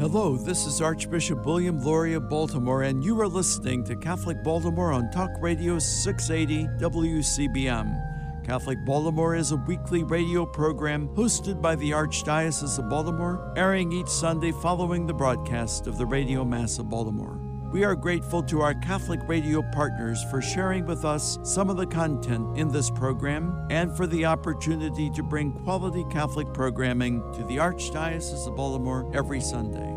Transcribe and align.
Hello, 0.00 0.34
this 0.34 0.64
is 0.64 0.80
Archbishop 0.80 1.44
William 1.44 1.78
Lori 1.78 2.14
of 2.14 2.30
Baltimore, 2.30 2.84
and 2.84 3.04
you 3.04 3.20
are 3.20 3.28
listening 3.28 3.84
to 3.84 3.94
Catholic 3.94 4.42
Baltimore 4.42 4.92
on 4.92 5.10
Talk 5.10 5.28
Radio 5.40 5.78
680 5.78 6.68
WCBM. 6.82 8.42
Catholic 8.42 8.82
Baltimore 8.86 9.36
is 9.36 9.52
a 9.52 9.56
weekly 9.56 10.02
radio 10.02 10.46
program 10.46 11.06
hosted 11.08 11.60
by 11.60 11.76
the 11.76 11.90
Archdiocese 11.90 12.78
of 12.78 12.88
Baltimore, 12.88 13.52
airing 13.58 13.92
each 13.92 14.08
Sunday 14.08 14.52
following 14.52 15.06
the 15.06 15.12
broadcast 15.12 15.86
of 15.86 15.98
the 15.98 16.06
Radio 16.06 16.46
Mass 16.46 16.78
of 16.78 16.88
Baltimore. 16.88 17.49
We 17.72 17.84
are 17.84 17.94
grateful 17.94 18.42
to 18.42 18.62
our 18.62 18.74
Catholic 18.74 19.20
radio 19.28 19.62
partners 19.62 20.24
for 20.24 20.42
sharing 20.42 20.86
with 20.86 21.04
us 21.04 21.38
some 21.44 21.70
of 21.70 21.76
the 21.76 21.86
content 21.86 22.58
in 22.58 22.66
this 22.72 22.90
program 22.90 23.64
and 23.70 23.96
for 23.96 24.08
the 24.08 24.24
opportunity 24.24 25.08
to 25.10 25.22
bring 25.22 25.52
quality 25.52 26.04
Catholic 26.10 26.52
programming 26.52 27.20
to 27.34 27.44
the 27.44 27.58
Archdiocese 27.58 28.48
of 28.48 28.56
Baltimore 28.56 29.08
every 29.14 29.40
Sunday. 29.40 29.88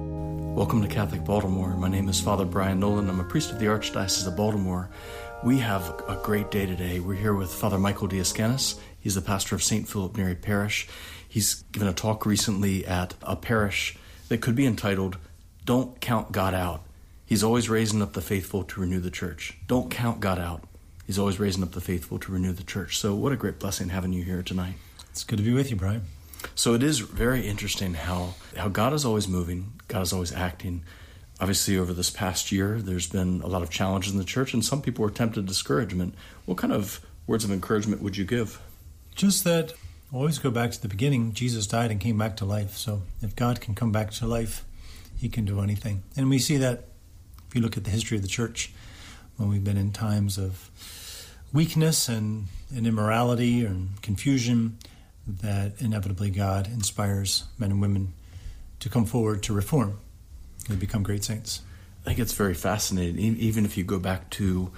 Welcome 0.53 0.83
to 0.83 0.87
Catholic 0.87 1.25
Baltimore. 1.25 1.75
My 1.75 1.87
name 1.87 2.09
is 2.09 2.21
Father 2.21 2.45
Brian 2.45 2.79
Nolan. 2.79 3.09
I'm 3.09 3.19
a 3.19 3.23
priest 3.23 3.49
of 3.49 3.57
the 3.57 3.65
Archdiocese 3.65 4.27
of 4.27 4.37
Baltimore. 4.37 4.91
We 5.43 5.57
have 5.57 5.99
a 6.07 6.21
great 6.23 6.51
day 6.51 6.67
today. 6.67 6.99
We're 6.99 7.15
here 7.15 7.33
with 7.33 7.51
Father 7.51 7.79
Michael 7.79 8.07
DeAscanis. 8.07 8.77
He's 8.99 9.15
the 9.15 9.21
pastor 9.21 9.55
of 9.55 9.63
St. 9.63 9.89
Philip 9.89 10.15
Neri 10.15 10.35
Parish. 10.35 10.87
He's 11.27 11.63
given 11.71 11.87
a 11.87 11.93
talk 11.93 12.27
recently 12.27 12.85
at 12.85 13.15
a 13.23 13.35
parish 13.35 13.97
that 14.29 14.41
could 14.41 14.55
be 14.55 14.67
entitled, 14.67 15.17
Don't 15.65 15.99
Count 15.99 16.31
God 16.31 16.53
Out. 16.53 16.83
He's 17.25 17.43
always 17.43 17.69
raising 17.69 18.01
up 18.01 18.13
the 18.13 18.21
faithful 18.21 18.63
to 18.63 18.81
renew 18.81 18.99
the 18.99 19.11
church. 19.11 19.57
Don't 19.67 19.89
count 19.89 20.19
God 20.19 20.39
out. 20.39 20.63
He's 21.05 21.19
always 21.19 21.39
raising 21.39 21.63
up 21.63 21.71
the 21.71 21.81
faithful 21.81 22.19
to 22.19 22.31
renew 22.31 22.53
the 22.53 22.63
church. 22.63 22.97
So, 22.97 23.13
what 23.15 23.33
a 23.33 23.37
great 23.37 23.59
blessing 23.59 23.89
having 23.89 24.13
you 24.13 24.23
here 24.23 24.41
tonight. 24.41 24.75
It's 25.11 25.23
good 25.23 25.37
to 25.37 25.43
be 25.43 25.53
with 25.53 25.69
you, 25.69 25.75
Brian. 25.75 26.03
So, 26.55 26.73
it 26.73 26.83
is 26.83 26.99
very 26.99 27.47
interesting 27.47 27.93
how, 27.93 28.35
how 28.57 28.69
God 28.69 28.93
is 28.93 29.05
always 29.05 29.27
moving, 29.27 29.73
God 29.87 30.01
is 30.01 30.13
always 30.13 30.31
acting. 30.31 30.83
Obviously, 31.39 31.77
over 31.77 31.93
this 31.93 32.09
past 32.09 32.51
year, 32.51 32.81
there's 32.81 33.07
been 33.07 33.41
a 33.41 33.47
lot 33.47 33.63
of 33.63 33.69
challenges 33.69 34.13
in 34.13 34.17
the 34.17 34.23
church, 34.23 34.53
and 34.53 34.63
some 34.63 34.81
people 34.81 35.03
are 35.03 35.09
tempted 35.09 35.41
to 35.41 35.47
discouragement. 35.47 36.15
What 36.45 36.57
kind 36.57 36.71
of 36.71 37.01
words 37.27 37.43
of 37.43 37.51
encouragement 37.51 38.01
would 38.01 38.15
you 38.15 38.23
give? 38.23 38.61
Just 39.15 39.43
that 39.43 39.73
always 40.11 40.39
go 40.39 40.51
back 40.51 40.71
to 40.71 40.81
the 40.81 40.87
beginning. 40.87 41.33
Jesus 41.33 41.67
died 41.67 41.91
and 41.91 41.99
came 41.99 42.17
back 42.17 42.37
to 42.37 42.45
life. 42.45 42.77
So, 42.77 43.01
if 43.21 43.35
God 43.35 43.59
can 43.59 43.75
come 43.75 43.91
back 43.91 44.11
to 44.11 44.27
life, 44.27 44.63
he 45.17 45.27
can 45.27 45.43
do 45.43 45.59
anything. 45.59 46.03
And 46.15 46.29
we 46.29 46.39
see 46.39 46.57
that 46.57 46.85
if 47.53 47.57
you 47.57 47.61
look 47.61 47.77
at 47.77 47.83
the 47.83 47.91
history 47.91 48.17
of 48.17 48.23
the 48.23 48.27
church, 48.27 48.71
when 49.37 49.47
we've 49.47 49.63
been 49.63 49.77
in 49.77 49.91
times 49.91 50.39
of 50.39 50.71
weakness 51.53 52.09
and, 52.09 52.47
and 52.75 52.87
immorality 52.87 53.63
and 53.63 54.01
confusion, 54.01 54.79
that 55.27 55.73
inevitably 55.77 56.31
God 56.31 56.65
inspires 56.65 57.43
men 57.59 57.69
and 57.69 57.79
women 57.79 58.13
to 58.79 58.89
come 58.89 59.05
forward 59.05 59.43
to 59.43 59.53
reform. 59.53 59.99
They 60.67 60.75
become 60.75 61.03
great 61.03 61.23
saints. 61.23 61.61
I 62.01 62.05
think 62.05 62.17
it's 62.17 62.33
very 62.33 62.55
fascinating. 62.55 63.19
Even 63.19 63.65
if 63.65 63.77
you 63.77 63.83
go 63.83 63.99
back 63.99 64.31
to 64.31 64.71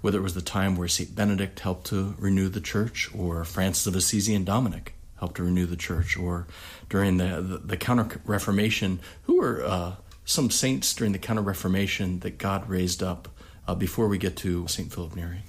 whether 0.00 0.16
it 0.16 0.22
was 0.22 0.32
the 0.32 0.40
time 0.40 0.74
where 0.74 0.88
St. 0.88 1.14
Benedict 1.14 1.60
helped 1.60 1.88
to 1.88 2.14
renew 2.18 2.48
the 2.48 2.62
church, 2.62 3.10
or 3.14 3.44
Francis 3.44 3.86
of 3.86 3.94
Assisi 3.94 4.34
and 4.34 4.46
Dominic 4.46 4.94
helped 5.18 5.36
to 5.36 5.42
renew 5.42 5.66
the 5.66 5.76
church, 5.76 6.16
or 6.16 6.46
during 6.88 7.18
the, 7.18 7.42
the, 7.42 7.58
the 7.58 7.76
Counter 7.76 8.22
Reformation, 8.24 9.00
who 9.24 9.36
were 9.36 9.62
uh, 9.62 9.92
some 10.32 10.50
saints 10.50 10.94
during 10.94 11.12
the 11.12 11.18
Counter 11.18 11.42
Reformation 11.42 12.20
that 12.20 12.38
God 12.38 12.68
raised 12.68 13.02
up 13.02 13.28
uh, 13.68 13.74
before 13.74 14.08
we 14.08 14.16
get 14.16 14.34
to 14.38 14.66
St. 14.66 14.90
Philip 14.92 15.14
Neri? 15.14 15.42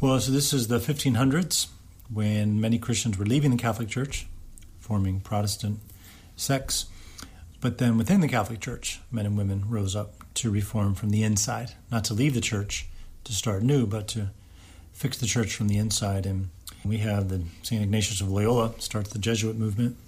Well, 0.00 0.18
so 0.18 0.32
this 0.32 0.54
is 0.54 0.68
the 0.68 0.78
1500s 0.78 1.68
when 2.10 2.60
many 2.60 2.78
Christians 2.78 3.18
were 3.18 3.26
leaving 3.26 3.50
the 3.50 3.58
Catholic 3.58 3.88
Church, 3.88 4.26
forming 4.78 5.20
Protestant 5.20 5.80
sects. 6.34 6.86
But 7.60 7.76
then 7.76 7.98
within 7.98 8.20
the 8.20 8.28
Catholic 8.28 8.60
Church, 8.60 9.00
men 9.12 9.26
and 9.26 9.36
women 9.36 9.64
rose 9.68 9.94
up 9.94 10.24
to 10.34 10.50
reform 10.50 10.94
from 10.94 11.10
the 11.10 11.22
inside, 11.22 11.72
not 11.90 12.04
to 12.04 12.14
leave 12.14 12.32
the 12.32 12.40
church 12.40 12.86
to 13.24 13.34
start 13.34 13.62
new, 13.62 13.86
but 13.86 14.08
to 14.08 14.30
fix 14.94 15.18
the 15.18 15.26
church 15.26 15.54
from 15.54 15.68
the 15.68 15.76
inside. 15.76 16.24
And 16.24 16.48
we 16.86 16.98
have 16.98 17.28
the 17.28 17.42
St. 17.62 17.82
Ignatius 17.82 18.22
of 18.22 18.30
Loyola 18.30 18.72
starts 18.78 19.10
the 19.10 19.18
Jesuit 19.18 19.56
movement. 19.56 19.98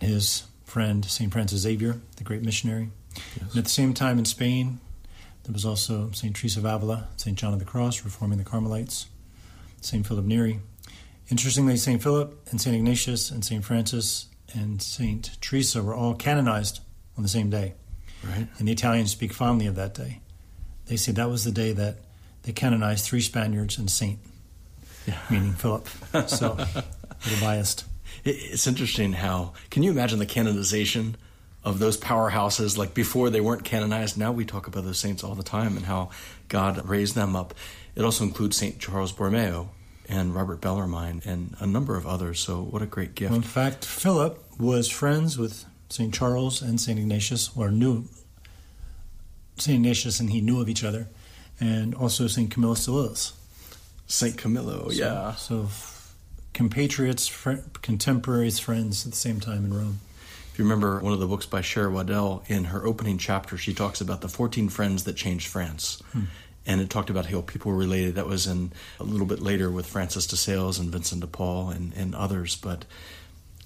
His 0.00 0.44
friend, 0.64 1.04
St. 1.04 1.32
Francis 1.32 1.62
Xavier, 1.62 2.00
the 2.16 2.24
great 2.24 2.42
missionary, 2.42 2.90
Yes. 3.16 3.50
And 3.50 3.58
at 3.58 3.64
the 3.64 3.70
same 3.70 3.94
time 3.94 4.18
in 4.18 4.24
Spain, 4.24 4.80
there 5.44 5.52
was 5.52 5.64
also 5.64 6.10
St. 6.12 6.34
Teresa 6.34 6.60
of 6.60 6.64
Avila, 6.64 7.08
St. 7.16 7.36
John 7.36 7.52
of 7.52 7.58
the 7.58 7.64
Cross, 7.64 8.04
reforming 8.04 8.38
the 8.38 8.44
Carmelites, 8.44 9.06
St. 9.80 10.06
Philip 10.06 10.24
Neri. 10.24 10.60
Interestingly, 11.30 11.76
St. 11.76 12.02
Philip 12.02 12.48
and 12.50 12.60
St. 12.60 12.74
Ignatius 12.74 13.30
and 13.30 13.44
St. 13.44 13.64
Francis 13.64 14.26
and 14.54 14.80
St. 14.80 15.36
Teresa 15.40 15.82
were 15.82 15.94
all 15.94 16.14
canonized 16.14 16.80
on 17.16 17.22
the 17.22 17.28
same 17.28 17.50
day. 17.50 17.74
Right. 18.22 18.46
And 18.58 18.68
the 18.68 18.72
Italians 18.72 19.10
speak 19.10 19.32
fondly 19.32 19.66
of 19.66 19.74
that 19.76 19.94
day. 19.94 20.20
They 20.86 20.96
say 20.96 21.12
that 21.12 21.30
was 21.30 21.44
the 21.44 21.50
day 21.50 21.72
that 21.72 21.96
they 22.42 22.52
canonized 22.52 23.04
three 23.04 23.20
Spaniards 23.20 23.78
and 23.78 23.90
Saint, 23.90 24.18
yeah. 25.06 25.18
meaning 25.30 25.52
Philip. 25.52 25.88
So, 26.28 26.52
a 26.52 26.84
little 27.24 27.40
biased. 27.40 27.84
It's 28.24 28.66
interesting 28.66 29.14
how, 29.14 29.52
can 29.70 29.82
you 29.82 29.90
imagine 29.90 30.18
the 30.18 30.26
canonization 30.26 31.16
of 31.64 31.78
those 31.78 31.96
powerhouses 31.96 32.76
like 32.76 32.94
before 32.94 33.30
they 33.30 33.40
weren't 33.40 33.64
canonized 33.64 34.18
now 34.18 34.30
we 34.30 34.44
talk 34.44 34.66
about 34.66 34.84
those 34.84 34.98
saints 34.98 35.24
all 35.24 35.34
the 35.34 35.42
time 35.42 35.76
and 35.76 35.86
how 35.86 36.10
god 36.48 36.86
raised 36.86 37.14
them 37.14 37.34
up. 37.34 37.54
It 37.96 38.04
also 38.04 38.24
includes 38.24 38.56
saint 38.56 38.78
charles 38.78 39.12
borromeo 39.12 39.70
and 40.08 40.34
robert 40.34 40.60
bellarmine 40.60 41.22
and 41.24 41.56
a 41.60 41.66
number 41.66 41.96
of 41.96 42.06
others 42.06 42.40
so 42.40 42.62
what 42.62 42.82
a 42.82 42.86
great 42.86 43.14
gift. 43.14 43.30
Well, 43.30 43.38
in 43.38 43.42
fact 43.42 43.84
philip 43.84 44.42
was 44.58 44.88
friends 44.88 45.38
with 45.38 45.64
saint 45.88 46.12
charles 46.12 46.60
and 46.60 46.80
saint 46.80 46.98
ignatius 46.98 47.50
or 47.56 47.70
knew 47.70 48.04
saint 49.56 49.76
ignatius 49.76 50.20
and 50.20 50.30
he 50.30 50.40
knew 50.40 50.60
of 50.60 50.68
each 50.68 50.84
other 50.84 51.08
and 51.60 51.94
also 51.94 52.26
saint 52.26 52.50
camillus 52.50 52.84
Silius. 52.84 53.32
saint 54.06 54.36
camillo 54.36 54.88
so, 54.88 54.92
yeah. 54.92 55.34
so 55.34 55.68
compatriots 56.52 57.26
fr- 57.26 57.64
contemporaries 57.80 58.58
friends 58.58 59.06
at 59.06 59.12
the 59.12 59.18
same 59.18 59.40
time 59.40 59.64
in 59.64 59.72
rome 59.72 60.00
if 60.54 60.58
you 60.60 60.64
remember 60.66 61.00
one 61.00 61.12
of 61.12 61.18
the 61.18 61.26
books 61.26 61.46
by 61.46 61.62
Sherry 61.62 61.90
Weddell, 61.90 62.44
in 62.46 62.66
her 62.66 62.86
opening 62.86 63.18
chapter, 63.18 63.58
she 63.58 63.74
talks 63.74 64.00
about 64.00 64.20
the 64.20 64.28
14 64.28 64.68
friends 64.68 65.02
that 65.02 65.16
changed 65.16 65.48
France. 65.48 66.00
Hmm. 66.12 66.26
And 66.64 66.80
it 66.80 66.90
talked 66.90 67.10
about 67.10 67.26
how 67.26 67.40
people 67.40 67.72
were 67.72 67.76
related. 67.76 68.14
That 68.14 68.28
was 68.28 68.46
in 68.46 68.70
a 69.00 69.02
little 69.02 69.26
bit 69.26 69.40
later 69.40 69.68
with 69.68 69.84
Francis 69.84 70.28
de 70.28 70.36
Sales 70.36 70.78
and 70.78 70.92
Vincent 70.92 71.22
de 71.22 71.26
Paul 71.26 71.70
and, 71.70 71.92
and 71.94 72.14
others. 72.14 72.54
But 72.54 72.84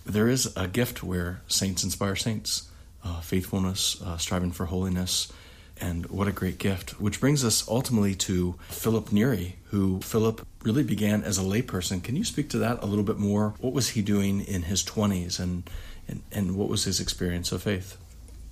there 0.07 0.29
is 0.29 0.51
a 0.57 0.67
gift 0.67 1.03
where 1.03 1.43
saints 1.47 1.85
inspire 1.85 2.17
saints 2.17 2.71
uh, 3.05 3.21
faithfulness, 3.21 4.01
uh, 4.01 4.17
striving 4.17 4.51
for 4.51 4.65
holiness. 4.65 5.31
And 5.79 6.07
what 6.07 6.27
a 6.27 6.33
great 6.33 6.57
gift. 6.57 6.99
Which 6.99 7.21
brings 7.21 7.45
us 7.45 7.69
ultimately 7.69 8.15
to 8.15 8.55
Philip 8.71 9.13
Neri, 9.13 9.57
who 9.65 10.01
Philip 10.01 10.47
really 10.63 10.85
began 10.85 11.23
as 11.23 11.37
a 11.37 11.43
layperson. 11.43 12.03
Can 12.03 12.17
you 12.17 12.25
speak 12.25 12.49
to 12.49 12.59
that 12.59 12.83
a 12.83 12.87
little 12.87 13.05
bit 13.05 13.19
more? 13.19 13.55
What 13.59 13.75
was 13.75 13.91
he 13.91 14.01
doing 14.01 14.41
in 14.41 14.63
his 14.63 14.83
20s 14.83 15.39
and 15.39 15.69
and, 16.09 16.23
and 16.33 16.57
what 16.57 16.69
was 16.69 16.85
his 16.85 17.01
experience 17.01 17.53
of 17.53 17.63
faith? 17.63 17.97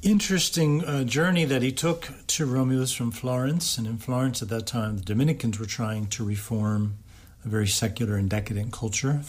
Interesting 0.03 0.84
uh, 0.84 1.05
journey 1.05 1.44
that 1.47 1.62
he 1.62 1.72
took 1.72 2.11
to 2.28 2.47
Rome. 2.47 2.77
Was 2.78 2.93
from 2.93 3.11
Florence, 3.11 3.78
and 3.78 3.87
in 3.87 3.99
Florence 3.99 4.43
at 4.43 4.49
that 4.50 4.67
time, 4.67 4.99
the 4.99 5.05
Dominicans 5.05 5.59
were 5.59 5.66
trying 5.66 6.06
to 6.09 6.25
reform 6.25 6.99
a 7.45 7.49
very 7.49 7.66
secular 7.66 8.16
and 8.16 8.28
decadent 8.28 8.72
culture. 8.72 9.22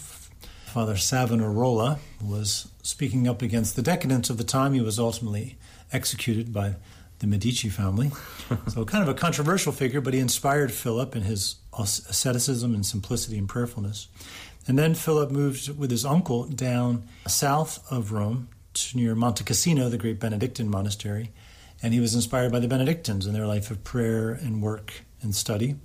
Father 0.66 0.98
Savonarola 0.98 2.00
was 2.22 2.68
speaking 2.84 3.28
up 3.28 3.42
against 3.42 3.76
the 3.76 3.82
decadence 3.82 4.30
of 4.30 4.38
the 4.38 4.44
time. 4.44 4.74
He 4.74 4.82
was 4.82 5.00
ultimately 5.00 5.58
executed 5.92 6.54
by 6.54 6.76
the 7.20 7.28
Medici 7.28 7.70
family. 7.70 8.12
so, 8.68 8.86
kind 8.86 9.02
of 9.02 9.10
a 9.10 9.18
controversial 9.18 9.72
figure, 9.72 10.02
but 10.02 10.14
he 10.14 10.20
inspired 10.20 10.72
Philip 10.72 11.16
in 11.16 11.24
his 11.24 11.56
asceticism 11.78 12.74
and 12.74 12.86
simplicity 12.86 13.38
and 13.38 13.48
prayerfulness. 13.48 14.08
And 14.68 14.78
then 14.78 14.96
Philip 14.96 15.32
moved 15.32 15.78
with 15.78 15.92
his 15.92 16.06
uncle 16.06 16.44
down 16.44 17.08
south 17.26 17.86
of 17.90 18.12
Rome 18.12 18.50
to 18.74 18.98
near 18.98 19.16
Monte 19.16 19.46
Cassino, 19.46 19.90
the 19.90 19.98
great 19.98 20.20
Benedictine 20.20 20.70
monastery. 20.70 21.32
And 21.82 21.94
he 21.94 22.00
was 22.00 22.14
inspired 22.14 22.52
by 22.52 22.60
the 22.60 22.68
Benedictines 22.68 23.26
and 23.26 23.34
their 23.34 23.48
life 23.48 23.72
of 23.72 23.84
prayer 23.84 24.32
and 24.32 24.62
work 24.62 25.06
and 25.22 25.34
study. 25.34 25.76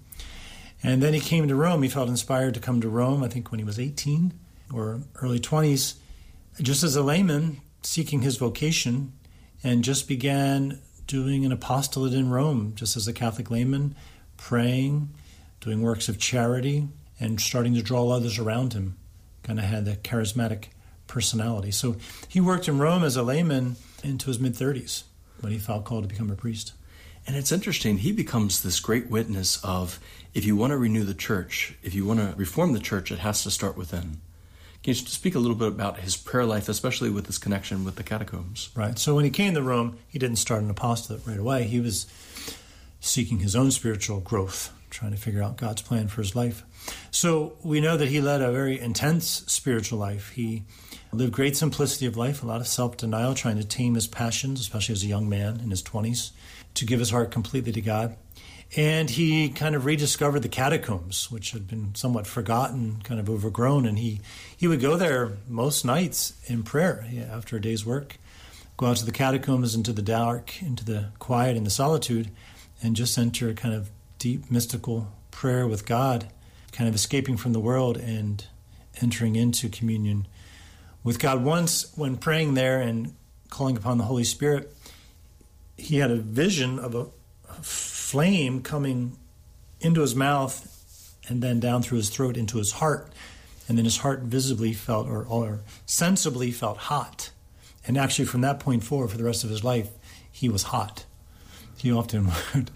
And 0.82 1.02
then 1.02 1.14
he 1.14 1.20
came 1.20 1.46
to 1.46 1.54
Rome. 1.54 1.82
He 1.82 1.88
felt 1.88 2.08
inspired 2.08 2.54
to 2.54 2.60
come 2.60 2.80
to 2.80 2.88
Rome, 2.88 3.22
I 3.22 3.28
think 3.28 3.50
when 3.50 3.60
he 3.60 3.64
was 3.64 3.78
18 3.78 4.32
or 4.72 5.02
early 5.22 5.38
20s, 5.38 5.94
just 6.60 6.82
as 6.82 6.96
a 6.96 7.02
layman 7.02 7.60
seeking 7.82 8.22
his 8.22 8.36
vocation, 8.36 9.12
and 9.62 9.84
just 9.84 10.08
began 10.08 10.80
doing 11.06 11.44
an 11.44 11.52
apostolate 11.52 12.14
in 12.14 12.30
Rome, 12.30 12.72
just 12.74 12.96
as 12.96 13.06
a 13.06 13.12
Catholic 13.12 13.50
layman, 13.50 13.94
praying, 14.36 15.10
doing 15.60 15.82
works 15.82 16.08
of 16.08 16.18
charity, 16.18 16.88
and 17.22 17.40
starting 17.40 17.74
to 17.74 17.82
draw 17.82 18.10
others 18.10 18.38
around 18.38 18.72
him. 18.72 18.96
Kind 19.44 19.60
of 19.60 19.64
had 19.64 19.84
that 19.84 20.02
charismatic 20.02 20.64
personality. 21.06 21.70
So 21.70 21.96
he 22.26 22.40
worked 22.40 22.66
in 22.66 22.78
Rome 22.78 23.04
as 23.04 23.16
a 23.16 23.22
layman 23.22 23.76
into 24.02 24.26
his 24.26 24.40
mid 24.40 24.54
30s 24.54 25.04
when 25.40 25.52
he 25.52 25.58
felt 25.58 25.84
called 25.84 26.02
to 26.02 26.08
become 26.08 26.30
a 26.30 26.34
priest. 26.34 26.72
And 27.24 27.36
it's 27.36 27.52
interesting, 27.52 27.98
he 27.98 28.10
becomes 28.10 28.62
this 28.62 28.80
great 28.80 29.08
witness 29.08 29.62
of 29.62 30.00
if 30.34 30.44
you 30.44 30.56
want 30.56 30.72
to 30.72 30.76
renew 30.76 31.04
the 31.04 31.14
church, 31.14 31.74
if 31.82 31.94
you 31.94 32.04
want 32.04 32.18
to 32.18 32.34
reform 32.36 32.72
the 32.72 32.80
church, 32.80 33.12
it 33.12 33.20
has 33.20 33.44
to 33.44 33.50
start 33.52 33.76
within. 33.76 34.20
Can 34.82 34.90
you 34.90 34.94
speak 34.94 35.36
a 35.36 35.38
little 35.38 35.56
bit 35.56 35.68
about 35.68 36.00
his 36.00 36.16
prayer 36.16 36.44
life, 36.44 36.68
especially 36.68 37.10
with 37.10 37.26
his 37.26 37.38
connection 37.38 37.84
with 37.84 37.94
the 37.94 38.02
catacombs? 38.02 38.70
Right. 38.74 38.98
So 38.98 39.14
when 39.14 39.24
he 39.24 39.30
came 39.30 39.54
to 39.54 39.62
Rome, 39.62 39.98
he 40.08 40.18
didn't 40.18 40.38
start 40.38 40.64
an 40.64 40.70
apostolate 40.70 41.24
right 41.24 41.38
away. 41.38 41.64
He 41.64 41.78
was 41.78 42.06
seeking 42.98 43.38
his 43.38 43.54
own 43.54 43.70
spiritual 43.70 44.18
growth, 44.18 44.72
trying 44.90 45.12
to 45.12 45.16
figure 45.16 45.42
out 45.42 45.56
God's 45.56 45.82
plan 45.82 46.08
for 46.08 46.20
his 46.20 46.34
life. 46.34 46.64
So 47.22 47.52
we 47.62 47.80
know 47.80 47.96
that 47.96 48.08
he 48.08 48.20
led 48.20 48.42
a 48.42 48.50
very 48.50 48.80
intense 48.80 49.44
spiritual 49.46 49.96
life. 49.96 50.30
He 50.30 50.64
lived 51.12 51.32
great 51.32 51.56
simplicity 51.56 52.04
of 52.06 52.16
life, 52.16 52.42
a 52.42 52.46
lot 52.48 52.60
of 52.60 52.66
self 52.66 52.96
denial, 52.96 53.34
trying 53.34 53.58
to 53.58 53.64
tame 53.64 53.94
his 53.94 54.08
passions, 54.08 54.58
especially 54.58 54.94
as 54.94 55.04
a 55.04 55.06
young 55.06 55.28
man 55.28 55.60
in 55.60 55.70
his 55.70 55.84
20s, 55.84 56.32
to 56.74 56.84
give 56.84 56.98
his 56.98 57.10
heart 57.10 57.30
completely 57.30 57.70
to 57.70 57.80
God. 57.80 58.16
And 58.74 59.08
he 59.08 59.50
kind 59.50 59.76
of 59.76 59.84
rediscovered 59.84 60.42
the 60.42 60.48
catacombs, 60.48 61.30
which 61.30 61.52
had 61.52 61.68
been 61.68 61.94
somewhat 61.94 62.26
forgotten, 62.26 63.00
kind 63.04 63.20
of 63.20 63.30
overgrown. 63.30 63.86
And 63.86 64.00
he, 64.00 64.20
he 64.56 64.66
would 64.66 64.80
go 64.80 64.96
there 64.96 65.34
most 65.46 65.84
nights 65.84 66.32
in 66.46 66.64
prayer 66.64 67.06
after 67.30 67.56
a 67.56 67.60
day's 67.60 67.86
work, 67.86 68.16
go 68.76 68.86
out 68.86 68.96
to 68.96 69.06
the 69.06 69.12
catacombs, 69.12 69.76
into 69.76 69.92
the 69.92 70.02
dark, 70.02 70.60
into 70.60 70.84
the 70.84 71.10
quiet 71.20 71.56
and 71.56 71.64
the 71.64 71.70
solitude, 71.70 72.32
and 72.82 72.96
just 72.96 73.16
enter 73.16 73.48
a 73.48 73.54
kind 73.54 73.76
of 73.76 73.92
deep 74.18 74.50
mystical 74.50 75.12
prayer 75.30 75.68
with 75.68 75.86
God, 75.86 76.26
kind 76.72 76.88
of 76.88 76.94
escaping 76.94 77.36
from 77.36 77.52
the 77.52 77.60
world 77.60 77.96
and 77.96 78.44
entering 79.00 79.36
into 79.36 79.68
communion 79.68 80.26
with 81.04 81.18
God. 81.18 81.44
Once, 81.44 81.92
when 81.96 82.16
praying 82.16 82.54
there 82.54 82.80
and 82.80 83.14
calling 83.50 83.76
upon 83.76 83.98
the 83.98 84.04
Holy 84.04 84.24
Spirit, 84.24 84.74
he 85.76 85.98
had 85.98 86.10
a 86.10 86.16
vision 86.16 86.78
of 86.78 86.94
a 86.94 87.06
flame 87.62 88.62
coming 88.62 89.16
into 89.80 90.00
his 90.00 90.14
mouth 90.14 90.68
and 91.28 91.42
then 91.42 91.60
down 91.60 91.82
through 91.82 91.98
his 91.98 92.08
throat 92.08 92.36
into 92.36 92.58
his 92.58 92.72
heart. 92.72 93.12
And 93.68 93.78
then 93.78 93.84
his 93.84 93.98
heart 93.98 94.22
visibly 94.22 94.72
felt 94.72 95.06
or, 95.06 95.24
or 95.24 95.60
sensibly 95.86 96.50
felt 96.50 96.76
hot. 96.76 97.30
And 97.86 97.96
actually, 97.96 98.26
from 98.26 98.42
that 98.42 98.60
point 98.60 98.84
forward, 98.84 99.10
for 99.10 99.16
the 99.16 99.24
rest 99.24 99.44
of 99.44 99.50
his 99.50 99.64
life, 99.64 99.88
he 100.30 100.48
was 100.48 100.64
hot. 100.64 101.04
He 101.76 101.92
often 101.92 102.30
would 102.54 102.70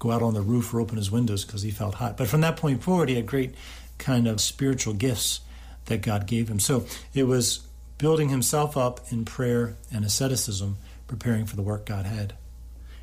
go 0.00 0.10
out 0.10 0.22
on 0.22 0.34
the 0.34 0.42
roof 0.42 0.74
or 0.74 0.80
open 0.80 0.96
his 0.96 1.10
windows 1.10 1.44
because 1.44 1.62
he 1.62 1.70
felt 1.70 1.94
hot. 1.94 2.16
But 2.16 2.26
from 2.26 2.40
that 2.40 2.56
point 2.56 2.82
forward, 2.82 3.08
he 3.08 3.14
had 3.14 3.26
great 3.26 3.54
kind 3.98 4.26
of 4.26 4.40
spiritual 4.40 4.94
gifts 4.94 5.40
that 5.84 6.02
God 6.02 6.26
gave 6.26 6.48
him. 6.48 6.58
So 6.58 6.86
it 7.14 7.24
was 7.24 7.60
building 7.98 8.30
himself 8.30 8.76
up 8.76 9.00
in 9.12 9.24
prayer 9.24 9.76
and 9.92 10.04
asceticism, 10.04 10.78
preparing 11.06 11.44
for 11.44 11.54
the 11.54 11.62
work 11.62 11.86
God 11.86 12.06
had. 12.06 12.34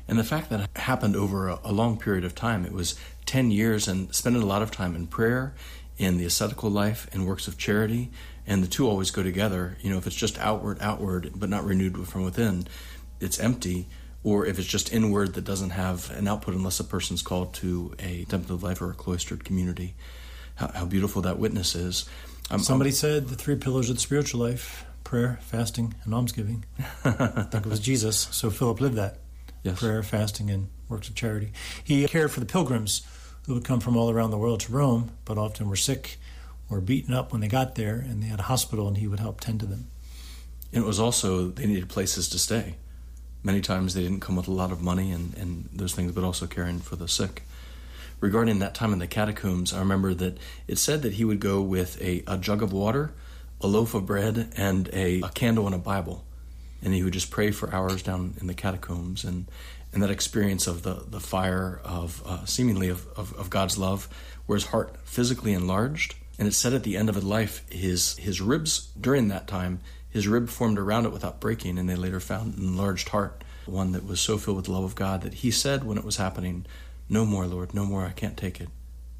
And 0.08 0.18
the 0.18 0.24
fact 0.24 0.50
that 0.50 0.60
it 0.60 0.80
happened 0.80 1.14
over 1.14 1.48
a, 1.48 1.60
a 1.64 1.72
long 1.72 1.98
period 1.98 2.24
of 2.24 2.34
time, 2.34 2.66
it 2.66 2.72
was 2.72 2.98
10 3.26 3.50
years 3.50 3.86
and 3.86 4.12
spending 4.14 4.42
a 4.42 4.46
lot 4.46 4.62
of 4.62 4.70
time 4.70 4.96
in 4.96 5.06
prayer, 5.06 5.54
in 5.98 6.18
the 6.18 6.24
ascetical 6.24 6.70
life, 6.70 7.06
and 7.12 7.26
works 7.26 7.46
of 7.46 7.58
charity, 7.58 8.10
and 8.46 8.62
the 8.62 8.68
two 8.68 8.88
always 8.88 9.10
go 9.10 9.22
together. 9.22 9.76
You 9.82 9.90
know, 9.90 9.98
if 9.98 10.06
it's 10.06 10.16
just 10.16 10.38
outward, 10.38 10.78
outward, 10.80 11.32
but 11.36 11.50
not 11.50 11.64
renewed 11.64 12.08
from 12.08 12.24
within, 12.24 12.66
it's 13.20 13.38
empty. 13.38 13.86
Or 14.24 14.46
if 14.46 14.58
it's 14.58 14.68
just 14.68 14.92
inward 14.92 15.34
that 15.34 15.44
doesn't 15.44 15.70
have 15.70 16.10
an 16.10 16.26
output 16.26 16.54
unless 16.54 16.80
a 16.80 16.84
person's 16.84 17.22
called 17.22 17.54
to 17.54 17.94
a 17.98 18.24
contemplative 18.24 18.62
life 18.62 18.82
or 18.82 18.90
a 18.90 18.94
cloistered 18.94 19.44
community. 19.44 19.94
How, 20.56 20.72
how 20.74 20.84
beautiful 20.86 21.22
that 21.22 21.38
witness 21.38 21.74
is. 21.76 22.08
Um, 22.50 22.58
Somebody 22.58 22.90
um, 22.90 22.94
said 22.94 23.28
the 23.28 23.36
three 23.36 23.54
pillars 23.54 23.90
of 23.90 23.96
the 23.96 24.02
spiritual 24.02 24.40
life 24.40 24.84
prayer, 25.04 25.38
fasting, 25.40 25.94
and 26.04 26.12
almsgiving. 26.12 26.64
I 27.04 27.44
think 27.44 27.64
it 27.64 27.70
was 27.70 27.80
Jesus, 27.80 28.28
so 28.30 28.50
Philip 28.50 28.80
lived 28.80 28.96
that 28.96 29.20
yes. 29.62 29.78
prayer, 29.78 30.02
fasting, 30.02 30.50
and 30.50 30.68
works 30.88 31.08
of 31.08 31.14
charity. 31.14 31.52
He 31.82 32.06
cared 32.06 32.30
for 32.30 32.40
the 32.40 32.46
pilgrims 32.46 33.06
who 33.46 33.54
would 33.54 33.64
come 33.64 33.80
from 33.80 33.96
all 33.96 34.10
around 34.10 34.32
the 34.32 34.36
world 34.36 34.60
to 34.60 34.72
Rome, 34.72 35.12
but 35.24 35.38
often 35.38 35.68
were 35.68 35.76
sick 35.76 36.18
or 36.68 36.82
beaten 36.82 37.14
up 37.14 37.32
when 37.32 37.40
they 37.40 37.48
got 37.48 37.74
there, 37.74 37.94
and 37.94 38.22
they 38.22 38.26
had 38.26 38.40
a 38.40 38.42
hospital, 38.44 38.86
and 38.86 38.98
he 38.98 39.08
would 39.08 39.20
help 39.20 39.40
tend 39.40 39.60
to 39.60 39.66
them. 39.66 39.86
And 40.72 40.84
it 40.84 40.86
was 40.86 41.00
also, 41.00 41.48
they 41.48 41.66
needed 41.66 41.88
places 41.88 42.28
to 42.28 42.38
stay. 42.38 42.76
Many 43.42 43.60
times 43.60 43.94
they 43.94 44.02
didn't 44.02 44.20
come 44.20 44.36
with 44.36 44.48
a 44.48 44.52
lot 44.52 44.72
of 44.72 44.82
money 44.82 45.12
and, 45.12 45.36
and 45.36 45.68
those 45.72 45.94
things, 45.94 46.12
but 46.12 46.24
also 46.24 46.46
caring 46.46 46.80
for 46.80 46.96
the 46.96 47.08
sick. 47.08 47.42
Regarding 48.20 48.58
that 48.58 48.74
time 48.74 48.92
in 48.92 48.98
the 48.98 49.06
catacombs, 49.06 49.72
I 49.72 49.78
remember 49.78 50.12
that 50.14 50.38
it 50.66 50.78
said 50.78 51.02
that 51.02 51.14
he 51.14 51.24
would 51.24 51.40
go 51.40 51.60
with 51.60 52.00
a, 52.02 52.24
a 52.26 52.36
jug 52.36 52.62
of 52.62 52.72
water, 52.72 53.12
a 53.60 53.68
loaf 53.68 53.94
of 53.94 54.06
bread, 54.06 54.52
and 54.56 54.90
a, 54.92 55.20
a 55.20 55.28
candle 55.28 55.66
and 55.66 55.74
a 55.74 55.78
Bible. 55.78 56.24
And 56.82 56.94
he 56.94 57.02
would 57.04 57.12
just 57.12 57.30
pray 57.30 57.50
for 57.52 57.72
hours 57.72 58.02
down 58.02 58.34
in 58.40 58.46
the 58.48 58.54
catacombs. 58.54 59.24
And 59.24 59.46
and 59.92 60.02
that 60.02 60.10
experience 60.10 60.66
of 60.66 60.82
the 60.82 61.04
the 61.08 61.20
fire 61.20 61.80
of 61.84 62.22
uh, 62.26 62.44
seemingly 62.44 62.88
of, 62.88 63.06
of, 63.16 63.32
of 63.34 63.50
God's 63.50 63.78
love, 63.78 64.08
where 64.46 64.56
his 64.56 64.66
heart 64.66 64.96
physically 65.04 65.52
enlarged, 65.52 66.14
and 66.38 66.46
it 66.46 66.54
said 66.54 66.74
at 66.74 66.82
the 66.82 66.96
end 66.96 67.08
of 67.08 67.14
his 67.14 67.24
life, 67.24 67.64
his 67.70 68.16
his 68.16 68.40
ribs 68.40 68.90
during 69.00 69.28
that 69.28 69.46
time, 69.46 69.80
his 70.10 70.28
rib 70.28 70.48
formed 70.48 70.78
around 70.78 71.06
it 71.06 71.12
without 71.12 71.40
breaking, 71.40 71.78
and 71.78 71.88
they 71.88 71.96
later 71.96 72.20
found 72.20 72.56
an 72.56 72.64
enlarged 72.64 73.10
heart, 73.10 73.44
one 73.66 73.92
that 73.92 74.06
was 74.06 74.20
so 74.20 74.38
filled 74.38 74.56
with 74.56 74.66
the 74.66 74.72
love 74.72 74.84
of 74.84 74.94
God 74.94 75.22
that 75.22 75.34
he 75.34 75.50
said 75.50 75.84
when 75.84 75.98
it 75.98 76.04
was 76.04 76.16
happening, 76.16 76.66
"No 77.08 77.26
more, 77.26 77.46
Lord, 77.46 77.74
no 77.74 77.84
more. 77.84 78.04
I 78.04 78.12
can't 78.12 78.36
take 78.36 78.60
it. 78.60 78.68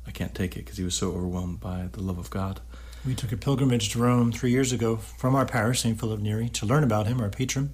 I 0.06 0.10
can't 0.10 0.34
take 0.34 0.56
it," 0.56 0.64
because 0.64 0.78
he 0.78 0.84
was 0.84 0.94
so 0.94 1.10
overwhelmed 1.12 1.60
by 1.60 1.88
the 1.92 2.02
love 2.02 2.18
of 2.18 2.30
God. 2.30 2.60
We 3.06 3.14
took 3.14 3.32
a 3.32 3.36
pilgrimage 3.36 3.90
to 3.90 3.98
Rome 4.00 4.32
three 4.32 4.50
years 4.50 4.72
ago 4.72 4.96
from 4.96 5.34
our 5.34 5.46
parish, 5.46 5.82
St. 5.82 5.98
Philip 5.98 6.20
Neri, 6.20 6.48
to 6.50 6.66
learn 6.66 6.82
about 6.82 7.06
him, 7.06 7.20
our 7.20 7.28
patron, 7.28 7.72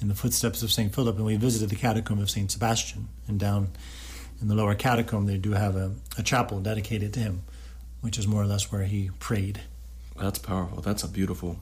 in 0.00 0.08
the 0.08 0.14
footsteps 0.14 0.62
of 0.62 0.72
St. 0.72 0.94
Philip, 0.94 1.16
and 1.16 1.26
we 1.26 1.36
visited 1.36 1.68
the 1.68 1.76
catacomb 1.76 2.20
of 2.20 2.30
St. 2.30 2.50
Sebastian. 2.50 3.08
And 3.28 3.38
down 3.38 3.68
in 4.40 4.48
the 4.48 4.54
lower 4.54 4.74
catacomb, 4.74 5.26
they 5.26 5.36
do 5.36 5.52
have 5.52 5.76
a, 5.76 5.92
a 6.16 6.22
chapel 6.22 6.60
dedicated 6.60 7.12
to 7.14 7.20
him, 7.20 7.42
which 8.00 8.18
is 8.18 8.26
more 8.26 8.42
or 8.42 8.46
less 8.46 8.72
where 8.72 8.84
he 8.84 9.10
prayed. 9.18 9.60
That's 10.18 10.38
powerful. 10.38 10.80
That's 10.80 11.04
a 11.04 11.08
beautiful, 11.08 11.58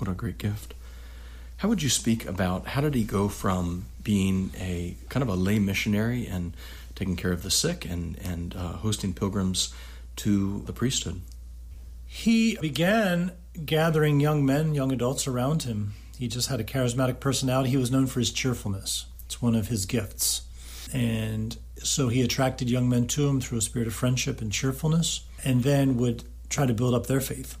what 0.00 0.08
a 0.08 0.14
great 0.14 0.38
gift. 0.38 0.74
How 1.58 1.68
would 1.68 1.82
you 1.82 1.90
speak 1.90 2.26
about 2.26 2.68
how 2.68 2.80
did 2.80 2.94
he 2.94 3.04
go 3.04 3.28
from 3.28 3.84
being 4.02 4.50
a 4.58 4.96
kind 5.10 5.22
of 5.22 5.28
a 5.28 5.34
lay 5.34 5.58
missionary 5.58 6.26
and 6.26 6.54
taking 6.94 7.16
care 7.16 7.32
of 7.32 7.42
the 7.42 7.50
sick 7.50 7.84
and, 7.84 8.18
and 8.18 8.56
uh, 8.56 8.72
hosting 8.78 9.12
pilgrims 9.12 9.74
to 10.16 10.62
the 10.64 10.72
priesthood? 10.72 11.20
He 12.06 12.56
began 12.56 13.32
gathering 13.64 14.20
young 14.20 14.44
men, 14.44 14.74
young 14.74 14.90
adults 14.90 15.26
around 15.26 15.64
him. 15.64 15.92
He 16.18 16.28
just 16.28 16.48
had 16.48 16.60
a 16.60 16.64
charismatic 16.64 17.20
personality. 17.20 17.70
He 17.70 17.76
was 17.76 17.90
known 17.90 18.06
for 18.06 18.20
his 18.20 18.32
cheerfulness, 18.32 19.06
it's 19.26 19.42
one 19.42 19.54
of 19.54 19.68
his 19.68 19.84
gifts. 19.84 20.42
And 20.92 21.56
so 21.76 22.08
he 22.08 22.22
attracted 22.22 22.68
young 22.68 22.88
men 22.88 23.06
to 23.08 23.28
him 23.28 23.40
through 23.40 23.58
a 23.58 23.62
spirit 23.62 23.86
of 23.86 23.94
friendship 23.94 24.40
and 24.40 24.50
cheerfulness, 24.50 25.20
and 25.44 25.62
then 25.62 25.98
would 25.98 26.24
try 26.48 26.66
to 26.66 26.74
build 26.74 26.94
up 26.94 27.06
their 27.06 27.20
faith, 27.20 27.56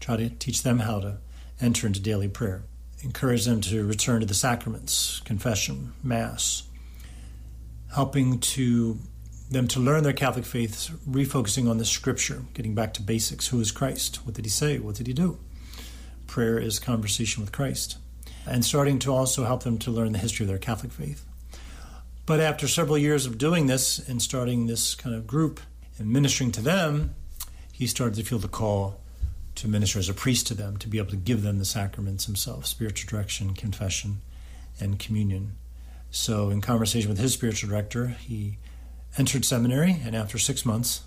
try 0.00 0.16
to 0.16 0.30
teach 0.30 0.62
them 0.62 0.80
how 0.80 1.00
to 1.00 1.18
enter 1.62 1.86
into 1.86 2.00
daily 2.00 2.28
prayer, 2.28 2.64
encourage 3.02 3.44
them 3.44 3.60
to 3.62 3.86
return 3.86 4.20
to 4.20 4.26
the 4.26 4.34
sacraments, 4.34 5.20
confession, 5.24 5.92
Mass, 6.02 6.64
helping 7.94 8.40
to 8.40 8.98
them 9.50 9.68
to 9.68 9.80
learn 9.80 10.02
their 10.02 10.12
Catholic 10.12 10.44
faith, 10.44 10.90
refocusing 11.08 11.68
on 11.70 11.78
the 11.78 11.84
scripture, 11.84 12.42
getting 12.54 12.74
back 12.74 12.94
to 12.94 13.02
basics. 13.02 13.48
Who 13.48 13.60
is 13.60 13.70
Christ? 13.70 14.16
What 14.24 14.34
did 14.34 14.44
he 14.44 14.50
say? 14.50 14.78
What 14.78 14.96
did 14.96 15.06
he 15.06 15.12
do? 15.12 15.38
Prayer 16.26 16.58
is 16.58 16.78
conversation 16.78 17.42
with 17.42 17.52
Christ. 17.52 17.98
And 18.46 18.64
starting 18.64 18.98
to 19.00 19.12
also 19.12 19.44
help 19.44 19.62
them 19.62 19.78
to 19.78 19.90
learn 19.90 20.12
the 20.12 20.18
history 20.18 20.44
of 20.44 20.48
their 20.48 20.58
Catholic 20.58 20.90
faith. 20.90 21.24
But 22.24 22.40
after 22.40 22.66
several 22.66 22.96
years 22.96 23.26
of 23.26 23.36
doing 23.36 23.66
this 23.66 23.98
and 24.08 24.22
starting 24.22 24.66
this 24.66 24.94
kind 24.94 25.14
of 25.14 25.26
group 25.26 25.60
and 25.98 26.10
ministering 26.10 26.50
to 26.52 26.62
them, 26.62 27.14
he 27.72 27.86
started 27.86 28.14
to 28.16 28.24
feel 28.24 28.38
the 28.38 28.48
call 28.48 29.01
to 29.54 29.68
minister 29.68 29.98
as 29.98 30.08
a 30.08 30.14
priest 30.14 30.46
to 30.48 30.54
them, 30.54 30.76
to 30.78 30.88
be 30.88 30.98
able 30.98 31.10
to 31.10 31.16
give 31.16 31.42
them 31.42 31.58
the 31.58 31.64
sacraments 31.64 32.26
himself 32.26 32.66
spiritual 32.66 33.08
direction, 33.08 33.54
confession, 33.54 34.20
and 34.80 34.98
communion. 34.98 35.56
So, 36.10 36.50
in 36.50 36.60
conversation 36.60 37.08
with 37.08 37.18
his 37.18 37.32
spiritual 37.32 37.70
director, 37.70 38.08
he 38.08 38.58
entered 39.18 39.44
seminary, 39.44 39.96
and 40.04 40.14
after 40.14 40.38
six 40.38 40.64
months, 40.64 41.02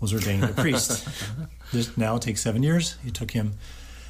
was 0.00 0.14
ordained 0.14 0.44
a 0.44 0.48
priest. 0.48 1.06
this 1.72 1.96
now 1.96 2.18
takes 2.18 2.40
seven 2.40 2.62
years. 2.62 2.96
It 3.06 3.14
took 3.14 3.32
him 3.32 3.54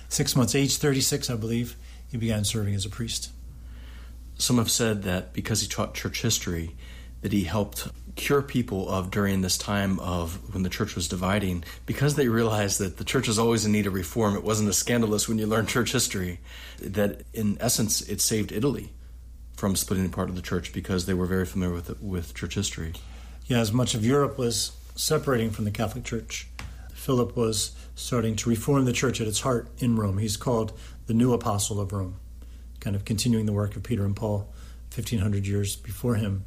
six 0.08 0.37
months, 0.37 0.54
age 0.54 0.76
36, 0.76 1.28
I 1.28 1.37
believe, 1.37 1.76
he 2.10 2.16
began 2.16 2.44
serving 2.44 2.75
as 2.75 2.84
a 2.84 2.90
priest. 2.90 3.30
Some 4.38 4.58
have 4.58 4.70
said 4.70 5.02
that 5.02 5.32
because 5.32 5.60
he 5.60 5.68
taught 5.68 5.94
church 5.94 6.22
history, 6.22 6.75
that 7.20 7.32
he 7.32 7.44
helped 7.44 7.88
cure 8.17 8.43
people 8.43 8.88
of 8.88 9.11
during 9.11 9.40
this 9.40 9.59
time 9.59 9.99
of 10.00 10.55
when 10.55 10.62
the 10.62 10.69
church 10.69 10.95
was 10.95 11.09
dividing 11.09 11.64
because 11.87 12.17
they 12.17 12.29
realized 12.29 12.79
that 12.79 12.97
the 12.97 13.05
church 13.05 13.29
was 13.29 13.38
always 13.38 13.64
in 13.64 13.73
need 13.73 13.87
of 13.87 13.95
reform 13.95 14.35
it 14.35 14.45
wasn't 14.45 14.69
as 14.69 14.79
scandalous 14.79 15.29
when 15.29 15.38
you 15.38 15.47
learn 15.47 15.67
church 15.76 15.93
history 15.93 16.40
that 16.81 17.23
in 17.33 17.57
essence 17.61 18.00
it 18.02 18.21
saved 18.21 18.52
italy 18.52 18.93
from 19.55 19.76
splitting 19.76 20.07
apart 20.07 20.29
of 20.29 20.37
the 20.37 20.43
church 20.43 20.73
because 20.73 21.07
they 21.07 21.14
were 21.14 21.26
very 21.26 21.45
familiar 21.45 21.75
with 21.75 22.02
with 22.02 22.35
church 22.35 22.55
history 22.55 22.95
yeah, 23.50 23.59
as 23.59 23.73
much 23.73 23.97
of 23.97 24.07
Europe 24.07 24.38
was 24.38 24.71
separating 24.95 25.50
from 25.50 25.64
the 25.64 25.73
Catholic 25.73 26.05
Church, 26.05 26.47
Philip 26.93 27.37
was 27.37 27.73
starting 27.97 28.37
to 28.37 28.49
reform 28.49 28.85
the 28.85 28.93
church 28.93 29.21
at 29.21 29.26
its 29.26 29.40
heart 29.40 29.69
in 29.79 29.97
Rome. 29.97 30.19
He's 30.19 30.37
called 30.37 30.73
the 31.07 31.14
new 31.14 31.33
apostle 31.33 31.81
of 31.81 31.93
Rome, 31.93 32.14
kind 32.79 32.95
of 32.95 33.05
continuing 33.05 33.47
the 33.47 33.52
work 33.52 33.75
of 33.75 33.83
Peter 33.83 34.05
and 34.05 34.14
Paul 34.14 34.52
1500 34.95 35.49
years 35.49 35.75
before 35.75 36.14
him. 36.14 36.45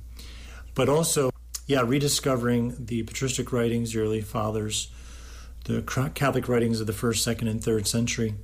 But 0.76 0.88
also, 0.88 1.33
yeah, 1.66 1.82
rediscovering 1.82 2.76
the 2.78 3.04
patristic 3.04 3.52
writings, 3.52 3.94
the 3.94 4.00
early 4.00 4.22
fathers, 4.22 4.92
the 5.66 5.82
Catholic 6.14 6.50
writings 6.50 6.82
of 6.82 6.88
the 6.88 6.94
first, 6.94 7.24
second, 7.24 7.48
and 7.48 7.64
third 7.64 7.88
century. 7.88 8.36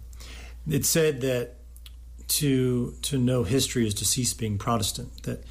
It 0.70 0.86
said 0.86 1.22
that 1.22 1.56
to 2.28 2.94
to 3.02 3.18
know 3.18 3.44
history 3.44 3.88
is 3.88 3.94
to 3.96 4.06
cease 4.06 4.34
being 4.34 4.58
Protestant. 4.58 5.24
That 5.24 5.44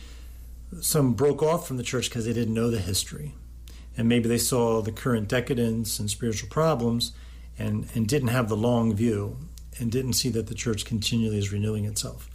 some 0.80 1.14
broke 1.14 1.42
off 1.42 1.66
from 1.66 1.76
the 1.76 1.82
church 1.82 2.08
because 2.08 2.24
they 2.24 2.32
didn't 2.32 2.54
know 2.54 2.70
the 2.70 2.78
history, 2.78 3.34
and 3.96 4.08
maybe 4.08 4.28
they 4.28 4.38
saw 4.38 4.80
the 4.80 4.92
current 4.92 5.28
decadence 5.28 5.98
and 5.98 6.08
spiritual 6.08 6.48
problems, 6.48 7.12
and 7.58 7.86
and 7.94 8.06
didn't 8.06 8.28
have 8.28 8.48
the 8.48 8.56
long 8.56 8.94
view, 8.94 9.36
and 9.78 9.92
didn't 9.92 10.14
see 10.14 10.30
that 10.30 10.46
the 10.46 10.54
church 10.54 10.84
continually 10.84 11.38
is 11.38 11.52
renewing 11.52 11.84
itself. 11.84 12.30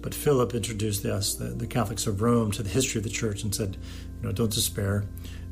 But 0.00 0.14
Philip 0.14 0.54
introduced 0.54 1.04
us, 1.04 1.34
the, 1.34 1.46
the 1.46 1.66
Catholics 1.66 2.06
of 2.06 2.22
Rome, 2.22 2.50
to 2.52 2.62
the 2.62 2.68
history 2.68 2.98
of 2.98 3.04
the 3.04 3.10
church 3.10 3.42
and 3.42 3.54
said, 3.54 3.76
you 4.20 4.26
know, 4.26 4.32
don't 4.32 4.52
despair, 4.52 5.04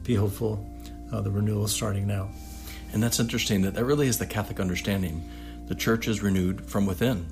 be 0.03 0.15
hopeful. 0.15 0.65
Uh, 1.12 1.21
the 1.21 1.31
renewal 1.31 1.65
is 1.65 1.73
starting 1.73 2.07
now. 2.07 2.31
And 2.93 3.03
that's 3.03 3.21
interesting 3.21 3.62
that 3.62 3.75
that 3.75 3.85
really 3.85 4.07
is 4.07 4.19
the 4.19 4.26
Catholic 4.26 4.61
understanding. 4.61 5.29
The 5.67 5.75
church 5.75 6.09
is 6.09 6.23
renewed 6.23 6.69
from 6.69 6.87
within 6.87 7.26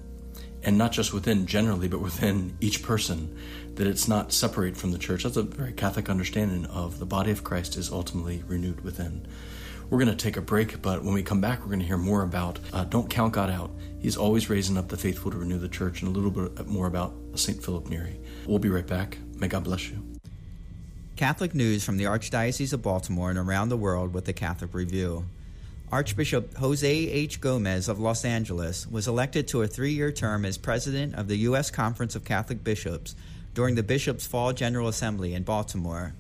and 0.64 0.78
not 0.78 0.92
just 0.92 1.12
within 1.12 1.46
generally, 1.46 1.88
but 1.88 2.00
within 2.00 2.56
each 2.60 2.82
person, 2.82 3.36
that 3.74 3.86
it's 3.86 4.08
not 4.08 4.32
separate 4.32 4.76
from 4.76 4.92
the 4.92 4.98
church. 4.98 5.24
That's 5.24 5.36
a 5.36 5.42
very 5.42 5.72
Catholic 5.72 6.08
understanding 6.08 6.66
of 6.66 6.98
the 6.98 7.06
body 7.06 7.30
of 7.30 7.44
Christ 7.44 7.76
is 7.76 7.90
ultimately 7.90 8.42
renewed 8.46 8.82
within. 8.82 9.26
We're 9.94 10.04
going 10.04 10.16
to 10.16 10.24
take 10.24 10.36
a 10.36 10.40
break, 10.40 10.82
but 10.82 11.04
when 11.04 11.14
we 11.14 11.22
come 11.22 11.40
back, 11.40 11.60
we're 11.60 11.68
going 11.68 11.78
to 11.78 11.86
hear 11.86 11.96
more 11.96 12.22
about 12.22 12.58
uh, 12.72 12.82
Don't 12.82 13.08
Count 13.08 13.32
God 13.32 13.48
Out. 13.48 13.70
He's 14.00 14.16
always 14.16 14.50
raising 14.50 14.76
up 14.76 14.88
the 14.88 14.96
faithful 14.96 15.30
to 15.30 15.36
renew 15.36 15.56
the 15.56 15.68
church, 15.68 16.02
and 16.02 16.08
a 16.08 16.18
little 16.18 16.32
bit 16.32 16.66
more 16.66 16.88
about 16.88 17.14
St. 17.36 17.62
Philip 17.62 17.88
Neri. 17.88 18.18
We'll 18.44 18.58
be 18.58 18.70
right 18.70 18.88
back. 18.88 19.18
May 19.36 19.46
God 19.46 19.62
bless 19.62 19.88
you. 19.88 20.02
Catholic 21.14 21.54
news 21.54 21.84
from 21.84 21.96
the 21.96 22.06
Archdiocese 22.06 22.72
of 22.72 22.82
Baltimore 22.82 23.30
and 23.30 23.38
around 23.38 23.68
the 23.68 23.76
world 23.76 24.12
with 24.12 24.24
the 24.24 24.32
Catholic 24.32 24.74
Review. 24.74 25.26
Archbishop 25.92 26.56
Jose 26.56 26.90
H. 26.90 27.40
Gomez 27.40 27.88
of 27.88 28.00
Los 28.00 28.24
Angeles 28.24 28.88
was 28.88 29.06
elected 29.06 29.46
to 29.46 29.62
a 29.62 29.68
three 29.68 29.92
year 29.92 30.10
term 30.10 30.44
as 30.44 30.58
president 30.58 31.14
of 31.14 31.28
the 31.28 31.36
U.S. 31.36 31.70
Conference 31.70 32.16
of 32.16 32.24
Catholic 32.24 32.64
Bishops 32.64 33.14
during 33.54 33.76
the 33.76 33.84
Bishops' 33.84 34.26
Fall 34.26 34.52
General 34.52 34.88
Assembly 34.88 35.34
in 35.34 35.44
Baltimore. 35.44 36.14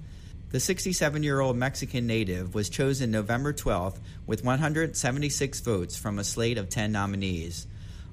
The 0.54 0.60
67 0.60 1.24
year 1.24 1.40
old 1.40 1.56
Mexican 1.56 2.06
native 2.06 2.54
was 2.54 2.68
chosen 2.68 3.10
November 3.10 3.52
12th 3.52 3.98
with 4.24 4.44
176 4.44 5.58
votes 5.58 5.96
from 5.96 6.16
a 6.16 6.22
slate 6.22 6.58
of 6.58 6.68
10 6.68 6.92
nominees. 6.92 7.66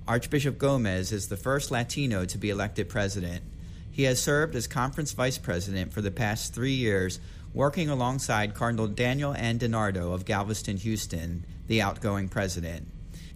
Archbishop 0.08 0.58
Gomez 0.58 1.12
is 1.12 1.28
the 1.28 1.38
first 1.38 1.70
Latino 1.70 2.26
to 2.26 2.40
be 2.40 2.50
elected 2.50 2.90
president. 2.90 3.44
He 3.92 4.06
has 4.06 4.20
served 4.20 4.56
as 4.56 4.66
conference 4.66 5.12
vice 5.12 5.38
president 5.38 5.94
for 5.94 6.02
the 6.02 6.10
past 6.10 6.56
three 6.56 6.74
years 6.74 7.20
working 7.54 7.92
alongside 7.92 8.56
Cardinal 8.56 8.88
Daniel 8.88 9.36
N. 9.38 9.60
DiNardo 9.60 10.12
of 10.12 10.26
Galveston, 10.26 10.78
Houston, 10.78 11.46
the 11.68 11.84
outgoing 11.84 12.28
president. 12.28 12.88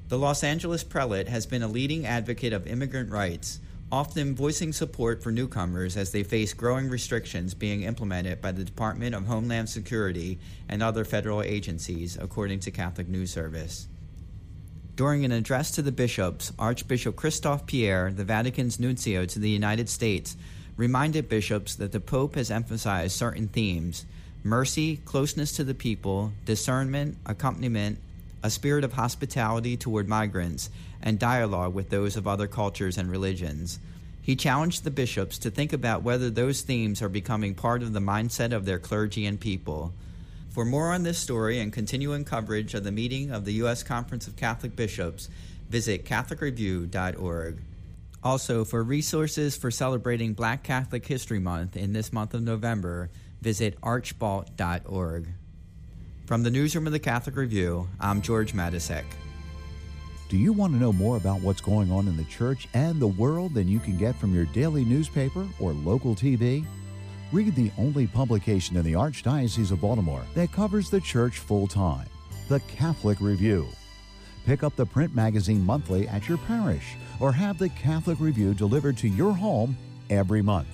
The 0.07 0.17
Los 0.17 0.43
Angeles 0.43 0.83
prelate 0.83 1.27
has 1.27 1.45
been 1.45 1.61
a 1.61 1.67
leading 1.67 2.07
advocate 2.07 2.53
of 2.53 2.65
immigrant 2.65 3.11
rights, 3.11 3.59
often 3.91 4.35
voicing 4.35 4.73
support 4.73 5.21
for 5.21 5.31
newcomers 5.31 5.95
as 5.95 6.11
they 6.11 6.23
face 6.23 6.53
growing 6.53 6.89
restrictions 6.89 7.53
being 7.53 7.83
implemented 7.83 8.41
by 8.41 8.51
the 8.51 8.63
Department 8.63 9.13
of 9.13 9.27
Homeland 9.27 9.69
Security 9.69 10.39
and 10.67 10.81
other 10.81 11.05
federal 11.05 11.41
agencies, 11.41 12.17
according 12.19 12.59
to 12.61 12.71
Catholic 12.71 13.07
News 13.07 13.31
Service. 13.31 13.87
During 14.95 15.25
an 15.25 15.31
address 15.31 15.71
to 15.71 15.81
the 15.81 15.91
bishops, 15.91 16.51
Archbishop 16.57 17.15
Christophe 17.15 17.65
Pierre, 17.65 18.11
the 18.11 18.23
Vatican's 18.23 18.79
nuncio 18.79 19.25
to 19.25 19.39
the 19.39 19.49
United 19.49 19.89
States, 19.89 20.37
reminded 20.77 21.29
bishops 21.29 21.75
that 21.75 21.91
the 21.91 21.99
Pope 21.99 22.35
has 22.35 22.49
emphasized 22.51 23.15
certain 23.15 23.47
themes 23.47 24.05
mercy, 24.43 24.97
closeness 24.97 25.51
to 25.53 25.63
the 25.63 25.73
people, 25.73 26.31
discernment, 26.45 27.17
accompaniment, 27.25 27.97
a 28.45 28.49
spirit 28.51 28.83
of 28.83 28.93
hospitality 28.93 29.75
toward 29.75 30.07
migrants, 30.07 30.69
and 31.01 31.17
dialogue 31.17 31.73
with 31.73 31.89
those 31.89 32.15
of 32.15 32.27
other 32.27 32.45
cultures 32.45 32.95
and 32.95 33.09
religions. 33.09 33.79
He 34.21 34.35
challenged 34.35 34.83
the 34.83 34.91
bishops 34.91 35.39
to 35.39 35.49
think 35.49 35.73
about 35.73 36.03
whether 36.03 36.29
those 36.29 36.61
themes 36.61 37.01
are 37.01 37.09
becoming 37.09 37.55
part 37.55 37.81
of 37.81 37.91
the 37.91 37.99
mindset 37.99 38.51
of 38.51 38.65
their 38.65 38.77
clergy 38.77 39.25
and 39.25 39.39
people. 39.39 39.95
For 40.51 40.63
more 40.63 40.91
on 40.91 41.01
this 41.01 41.17
story 41.17 41.59
and 41.59 41.73
continuing 41.73 42.23
coverage 42.23 42.75
of 42.75 42.83
the 42.83 42.91
meeting 42.91 43.31
of 43.31 43.45
the 43.45 43.53
U.S. 43.53 43.81
Conference 43.81 44.27
of 44.27 44.35
Catholic 44.35 44.75
Bishops, 44.75 45.27
visit 45.67 46.05
CatholicReview.org. 46.05 47.57
Also, 48.23 48.63
for 48.63 48.83
resources 48.83 49.57
for 49.57 49.71
celebrating 49.71 50.33
Black 50.33 50.61
Catholic 50.61 51.07
History 51.07 51.39
Month 51.39 51.75
in 51.75 51.93
this 51.93 52.13
month 52.13 52.35
of 52.35 52.43
November, 52.43 53.09
visit 53.41 53.81
archbalt.org. 53.81 55.29
From 56.25 56.41
the 56.41 56.49
newsroom 56.49 56.87
of 56.87 56.91
the 56.91 56.97
Catholic 56.97 57.35
Review, 57.35 57.87
I'm 57.99 58.19
George 58.19 58.53
Matysek. 58.53 59.03
Do 60.27 60.37
you 60.37 60.53
want 60.53 60.73
to 60.73 60.79
know 60.79 60.91
more 60.91 61.17
about 61.17 61.41
what's 61.41 61.61
going 61.61 61.91
on 61.91 62.07
in 62.07 62.17
the 62.17 62.23
church 62.23 62.67
and 62.73 62.99
the 62.99 63.05
world 63.05 63.53
than 63.53 63.67
you 63.67 63.77
can 63.77 63.95
get 63.95 64.15
from 64.15 64.33
your 64.33 64.45
daily 64.45 64.83
newspaper 64.83 65.47
or 65.59 65.73
local 65.73 66.15
TV? 66.15 66.65
Read 67.31 67.53
the 67.53 67.69
only 67.77 68.07
publication 68.07 68.75
in 68.75 68.83
the 68.83 68.93
Archdiocese 68.93 69.69
of 69.69 69.81
Baltimore 69.81 70.23
that 70.33 70.51
covers 70.51 70.89
the 70.89 70.99
church 70.99 71.37
full 71.37 71.67
time, 71.67 72.07
the 72.49 72.59
Catholic 72.61 73.21
Review. 73.21 73.67
Pick 74.47 74.63
up 74.63 74.75
the 74.75 74.85
print 74.85 75.13
magazine 75.13 75.63
monthly 75.63 76.07
at 76.07 76.27
your 76.27 76.39
parish 76.39 76.95
or 77.19 77.31
have 77.31 77.59
the 77.59 77.69
Catholic 77.69 78.19
Review 78.19 78.55
delivered 78.55 78.97
to 78.97 79.07
your 79.07 79.33
home 79.33 79.77
every 80.09 80.41
month. 80.41 80.69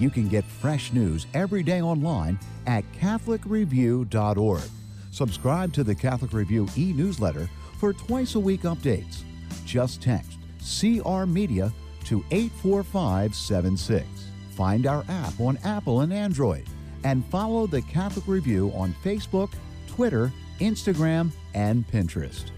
You 0.00 0.10
can 0.10 0.26
get 0.26 0.44
fresh 0.44 0.92
news 0.92 1.28
every 1.32 1.62
day 1.62 1.80
online 1.80 2.40
at 2.66 2.82
CatholicReview.org. 2.94 4.62
Subscribe 5.10 5.72
to 5.72 5.84
the 5.84 5.94
Catholic 5.94 6.32
Review 6.32 6.68
e 6.76 6.92
newsletter 6.92 7.48
for 7.78 7.92
twice 7.92 8.34
a 8.34 8.40
week 8.40 8.62
updates. 8.62 9.22
Just 9.64 10.02
text 10.02 10.38
CR 10.60 11.24
Media 11.24 11.72
to 12.04 12.24
84576. 12.30 14.06
Find 14.52 14.86
our 14.86 15.04
app 15.08 15.38
on 15.40 15.58
Apple 15.64 16.00
and 16.00 16.12
Android 16.12 16.64
and 17.04 17.24
follow 17.26 17.66
the 17.66 17.82
Catholic 17.82 18.26
Review 18.26 18.70
on 18.74 18.94
Facebook, 19.02 19.50
Twitter, 19.88 20.32
Instagram, 20.60 21.30
and 21.54 21.86
Pinterest. 21.88 22.50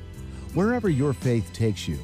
Wherever 0.54 0.88
your 0.88 1.12
faith 1.12 1.52
takes 1.52 1.86
you, 1.86 1.98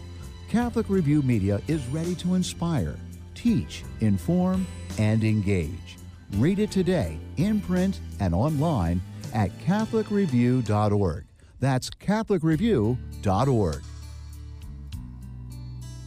Catholic 0.48 0.88
Review 0.88 1.20
Media 1.22 1.60
is 1.68 1.84
ready 1.88 2.14
to 2.16 2.34
inspire, 2.34 2.96
teach, 3.34 3.84
inform, 4.00 4.66
and 4.98 5.24
engage. 5.24 5.96
Read 6.34 6.58
it 6.58 6.70
today 6.70 7.18
in 7.36 7.60
print 7.60 8.00
and 8.20 8.34
online 8.34 9.02
at 9.34 9.50
CatholicReview.org. 9.60 11.24
That's 11.60 11.90
CatholicReview.org. 11.90 13.82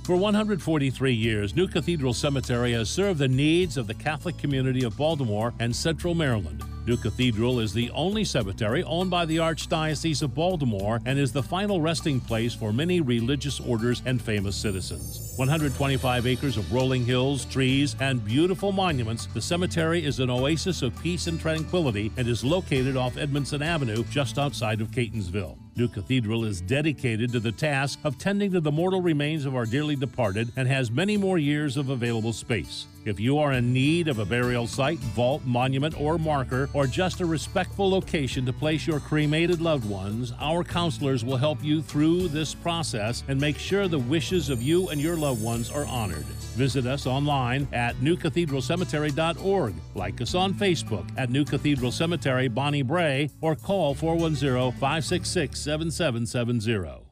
For 0.04 0.16
143 0.16 1.14
years, 1.14 1.56
New 1.56 1.68
Cathedral 1.68 2.14
Cemetery 2.14 2.74
has 2.74 2.90
served 2.90 3.20
the 3.20 3.28
needs 3.28 3.78
of 3.78 3.88
the 3.88 3.94
Catholic 3.94 4.38
community 4.38 4.84
of 4.84 4.98
Baltimore 4.98 5.54
and 5.60 5.76
Central 5.76 6.16
Maryland. 6.16 6.64
New 6.88 6.98
Cathedral 6.98 7.60
is 7.60 7.74
the 7.74 7.92
only 7.92 8.24
cemetery 8.24 8.84
owned 8.84 9.12
by 9.12 9.24
the 9.24 9.38
Archdiocese 9.38 10.24
of 10.24 10.34
Baltimore 10.34 11.00
and 11.06 11.20
is 11.20 11.32
the 11.32 11.44
final 11.44 11.80
resting 11.80 12.20
place 12.20 12.56
for 12.56 12.74
many 12.74 13.02
religious 13.02 13.60
orders 13.60 14.02
and 14.08 14.20
famous 14.20 14.56
citizens. 14.56 15.34
125 15.36 16.26
acres 16.26 16.58
of 16.58 16.74
rolling 16.74 17.06
hills, 17.06 17.46
trees, 17.46 17.96
and 18.00 18.26
beautiful 18.26 18.72
monuments, 18.72 19.28
the 19.28 19.42
cemetery 19.42 20.04
is 20.04 20.20
an 20.20 20.32
oasis 20.32 20.82
of 20.82 21.00
peace 21.04 21.28
and 21.28 21.40
tranquility 21.40 22.12
and 22.18 22.28
is 22.28 22.44
located 22.44 22.98
off 22.98 23.16
Edmondson 23.16 23.62
Avenue 23.62 24.04
just 24.06 24.40
outside 24.40 24.82
of 24.82 24.90
Catonsville. 24.90 25.58
New 25.76 25.88
Cathedral 25.88 26.46
is 26.46 26.62
dedicated 26.62 27.32
to 27.32 27.40
the 27.40 27.52
task 27.52 28.00
of 28.04 28.18
tending 28.18 28.52
to 28.54 28.60
the 28.60 28.72
mortal 28.72 29.02
remains 29.02 29.46
of 29.46 29.56
our 29.56 29.68
dearly 29.68 29.96
departed 29.96 30.52
and 30.56 30.68
has 30.68 30.90
many 30.90 31.16
more 31.16 31.38
years 31.38 31.78
of 31.78 31.90
available 31.90 32.34
space. 32.34 32.88
If 33.04 33.20
you 33.20 33.40
are 33.40 33.54
in 33.54 33.74
need 33.74 34.08
of 34.08 34.20
a 34.20 34.26
burial 34.26 34.68
site, 34.68 35.00
vault, 35.00 35.44
monument, 35.44 36.00
or 36.00 36.20
marker, 36.20 36.70
or 36.74 36.86
just 36.86 37.20
a 37.20 37.26
respectful 37.26 37.90
location 37.90 38.46
to 38.46 38.54
place 38.54 38.86
your 38.86 39.00
cremated 39.00 39.60
loved 39.60 39.90
ones, 39.90 40.34
our 40.40 40.64
counselors 40.64 41.26
will 41.26 41.38
help 41.38 41.64
you 41.64 41.82
through 41.82 42.28
this 42.28 42.54
process 42.54 43.24
and 43.28 43.42
make 43.42 43.58
sure 43.58 43.88
the 43.88 43.98
wishes 43.98 44.50
of 44.50 44.62
you 44.62 44.90
and 44.90 45.02
your 45.02 45.18
loved 45.18 45.42
ones 45.42 45.72
are 45.72 45.86
honored. 45.86 46.26
Visit 46.56 46.86
us 46.86 47.08
online 47.08 47.68
at 47.74 47.96
newcathedralcemetery.org. 47.98 49.74
Like 49.96 50.22
us 50.22 50.36
on 50.36 50.54
Facebook 50.54 51.10
at 51.18 51.32
New 51.32 51.44
Cathedral 51.44 51.92
Cemetery 51.92 52.48
Bonnie 52.50 52.84
Brae, 52.84 53.30
or 53.42 53.56
call 53.56 53.96
410 53.96 54.72
566 54.74 55.60
7770. 55.60 57.11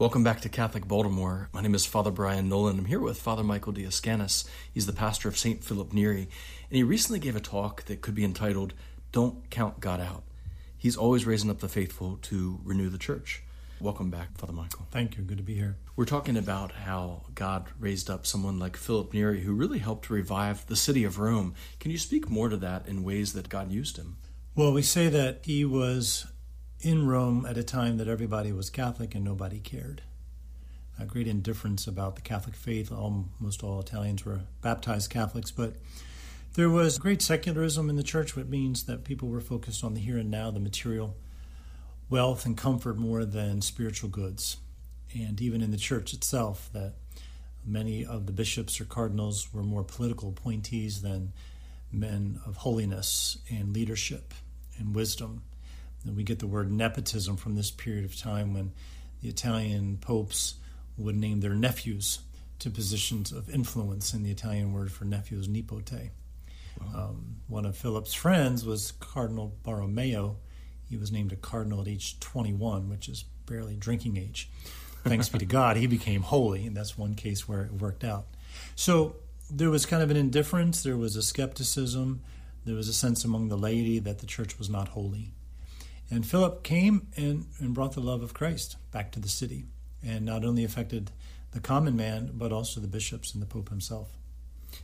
Welcome 0.00 0.24
back 0.24 0.40
to 0.40 0.48
Catholic 0.48 0.88
Baltimore. 0.88 1.50
My 1.52 1.60
name 1.60 1.74
is 1.74 1.84
Father 1.84 2.10
Brian 2.10 2.48
Nolan. 2.48 2.78
I'm 2.78 2.84
here 2.86 3.00
with 3.00 3.20
Father 3.20 3.44
Michael 3.44 3.74
DeAscanis. 3.74 4.48
He's 4.72 4.86
the 4.86 4.94
pastor 4.94 5.28
of 5.28 5.36
St. 5.36 5.62
Philip 5.62 5.92
Neri, 5.92 6.22
and 6.22 6.76
he 6.78 6.82
recently 6.82 7.18
gave 7.18 7.36
a 7.36 7.40
talk 7.40 7.84
that 7.84 8.00
could 8.00 8.14
be 8.14 8.24
entitled 8.24 8.72
Don't 9.12 9.50
Count 9.50 9.78
God 9.78 10.00
Out. 10.00 10.22
He's 10.78 10.96
always 10.96 11.26
raising 11.26 11.50
up 11.50 11.58
the 11.58 11.68
faithful 11.68 12.18
to 12.22 12.60
renew 12.64 12.88
the 12.88 12.96
church. 12.96 13.42
Welcome 13.78 14.08
back, 14.08 14.38
Father 14.38 14.54
Michael. 14.54 14.86
Thank 14.90 15.18
you. 15.18 15.22
Good 15.22 15.36
to 15.36 15.44
be 15.44 15.56
here. 15.56 15.76
We're 15.96 16.06
talking 16.06 16.38
about 16.38 16.72
how 16.72 17.24
God 17.34 17.66
raised 17.78 18.08
up 18.08 18.24
someone 18.24 18.58
like 18.58 18.78
Philip 18.78 19.12
Neri 19.12 19.42
who 19.42 19.52
really 19.52 19.80
helped 19.80 20.06
to 20.06 20.14
revive 20.14 20.66
the 20.66 20.76
city 20.76 21.04
of 21.04 21.18
Rome. 21.18 21.52
Can 21.78 21.90
you 21.90 21.98
speak 21.98 22.30
more 22.30 22.48
to 22.48 22.56
that 22.56 22.88
in 22.88 23.04
ways 23.04 23.34
that 23.34 23.50
God 23.50 23.70
used 23.70 23.98
him? 23.98 24.16
Well, 24.54 24.72
we 24.72 24.80
say 24.80 25.08
that 25.08 25.40
he 25.44 25.66
was 25.66 26.26
in 26.82 27.06
Rome 27.06 27.44
at 27.46 27.58
a 27.58 27.62
time 27.62 27.98
that 27.98 28.08
everybody 28.08 28.52
was 28.52 28.70
Catholic 28.70 29.14
and 29.14 29.24
nobody 29.24 29.58
cared. 29.58 30.02
A 30.98 31.04
great 31.04 31.26
indifference 31.26 31.86
about 31.86 32.16
the 32.16 32.22
Catholic 32.22 32.54
faith. 32.54 32.90
Almost 32.90 33.62
all 33.62 33.80
Italians 33.80 34.24
were 34.24 34.40
baptized 34.62 35.10
Catholics, 35.10 35.50
but 35.50 35.74
there 36.54 36.70
was 36.70 36.98
great 36.98 37.22
secularism 37.22 37.90
in 37.90 37.96
the 37.96 38.02
church, 38.02 38.34
which 38.34 38.46
means 38.46 38.84
that 38.84 39.04
people 39.04 39.28
were 39.28 39.40
focused 39.40 39.84
on 39.84 39.94
the 39.94 40.00
here 40.00 40.18
and 40.18 40.30
now, 40.30 40.50
the 40.50 40.60
material 40.60 41.16
wealth 42.08 42.44
and 42.44 42.56
comfort 42.56 42.98
more 42.98 43.24
than 43.24 43.62
spiritual 43.62 44.08
goods. 44.08 44.56
And 45.14 45.40
even 45.40 45.62
in 45.62 45.70
the 45.70 45.76
church 45.76 46.12
itself, 46.12 46.70
that 46.72 46.94
many 47.64 48.04
of 48.04 48.26
the 48.26 48.32
bishops 48.32 48.80
or 48.80 48.84
cardinals 48.84 49.52
were 49.52 49.62
more 49.62 49.84
political 49.84 50.30
appointees 50.30 51.02
than 51.02 51.32
men 51.92 52.40
of 52.46 52.56
holiness 52.56 53.38
and 53.50 53.72
leadership 53.72 54.34
and 54.78 54.94
wisdom. 54.94 55.42
And 56.04 56.16
we 56.16 56.24
get 56.24 56.38
the 56.38 56.46
word 56.46 56.70
nepotism 56.70 57.36
from 57.36 57.56
this 57.56 57.70
period 57.70 58.04
of 58.04 58.16
time 58.16 58.54
when 58.54 58.72
the 59.22 59.28
Italian 59.28 59.98
popes 59.98 60.54
would 60.96 61.16
name 61.16 61.40
their 61.40 61.54
nephews 61.54 62.20
to 62.60 62.70
positions 62.70 63.32
of 63.32 63.50
influence, 63.50 64.12
and 64.12 64.24
the 64.24 64.30
Italian 64.30 64.72
word 64.72 64.92
for 64.92 65.04
nephew 65.04 65.38
is 65.38 65.48
nipote. 65.48 66.10
Um, 66.94 67.36
one 67.48 67.66
of 67.66 67.76
Philip's 67.76 68.14
friends 68.14 68.64
was 68.64 68.92
Cardinal 68.92 69.54
Borromeo. 69.62 70.36
He 70.88 70.96
was 70.96 71.12
named 71.12 71.32
a 71.32 71.36
cardinal 71.36 71.80
at 71.82 71.88
age 71.88 72.18
21, 72.20 72.88
which 72.88 73.08
is 73.08 73.24
barely 73.46 73.76
drinking 73.76 74.16
age. 74.16 74.50
Thanks 75.04 75.28
be 75.28 75.38
to 75.38 75.44
God, 75.46 75.76
he 75.76 75.86
became 75.86 76.22
holy, 76.22 76.66
and 76.66 76.76
that's 76.76 76.98
one 76.98 77.14
case 77.14 77.48
where 77.48 77.62
it 77.62 77.72
worked 77.72 78.04
out. 78.04 78.26
So 78.74 79.16
there 79.50 79.70
was 79.70 79.86
kind 79.86 80.02
of 80.02 80.10
an 80.10 80.16
indifference, 80.16 80.82
there 80.82 80.96
was 80.96 81.16
a 81.16 81.22
skepticism, 81.22 82.22
there 82.64 82.74
was 82.74 82.88
a 82.88 82.94
sense 82.94 83.24
among 83.24 83.48
the 83.48 83.56
laity 83.56 83.98
that 84.00 84.18
the 84.18 84.26
church 84.26 84.58
was 84.58 84.68
not 84.68 84.88
holy. 84.88 85.32
And 86.10 86.26
Philip 86.26 86.64
came 86.64 87.06
and, 87.16 87.46
and 87.58 87.72
brought 87.72 87.92
the 87.92 88.00
love 88.00 88.22
of 88.22 88.34
Christ 88.34 88.76
back 88.90 89.12
to 89.12 89.20
the 89.20 89.28
city, 89.28 89.64
and 90.04 90.24
not 90.24 90.44
only 90.44 90.64
affected 90.64 91.12
the 91.52 91.60
common 91.60 91.96
man, 91.96 92.32
but 92.34 92.52
also 92.52 92.80
the 92.80 92.88
bishops 92.88 93.32
and 93.32 93.42
the 93.42 93.46
Pope 93.46 93.68
himself. 93.68 94.08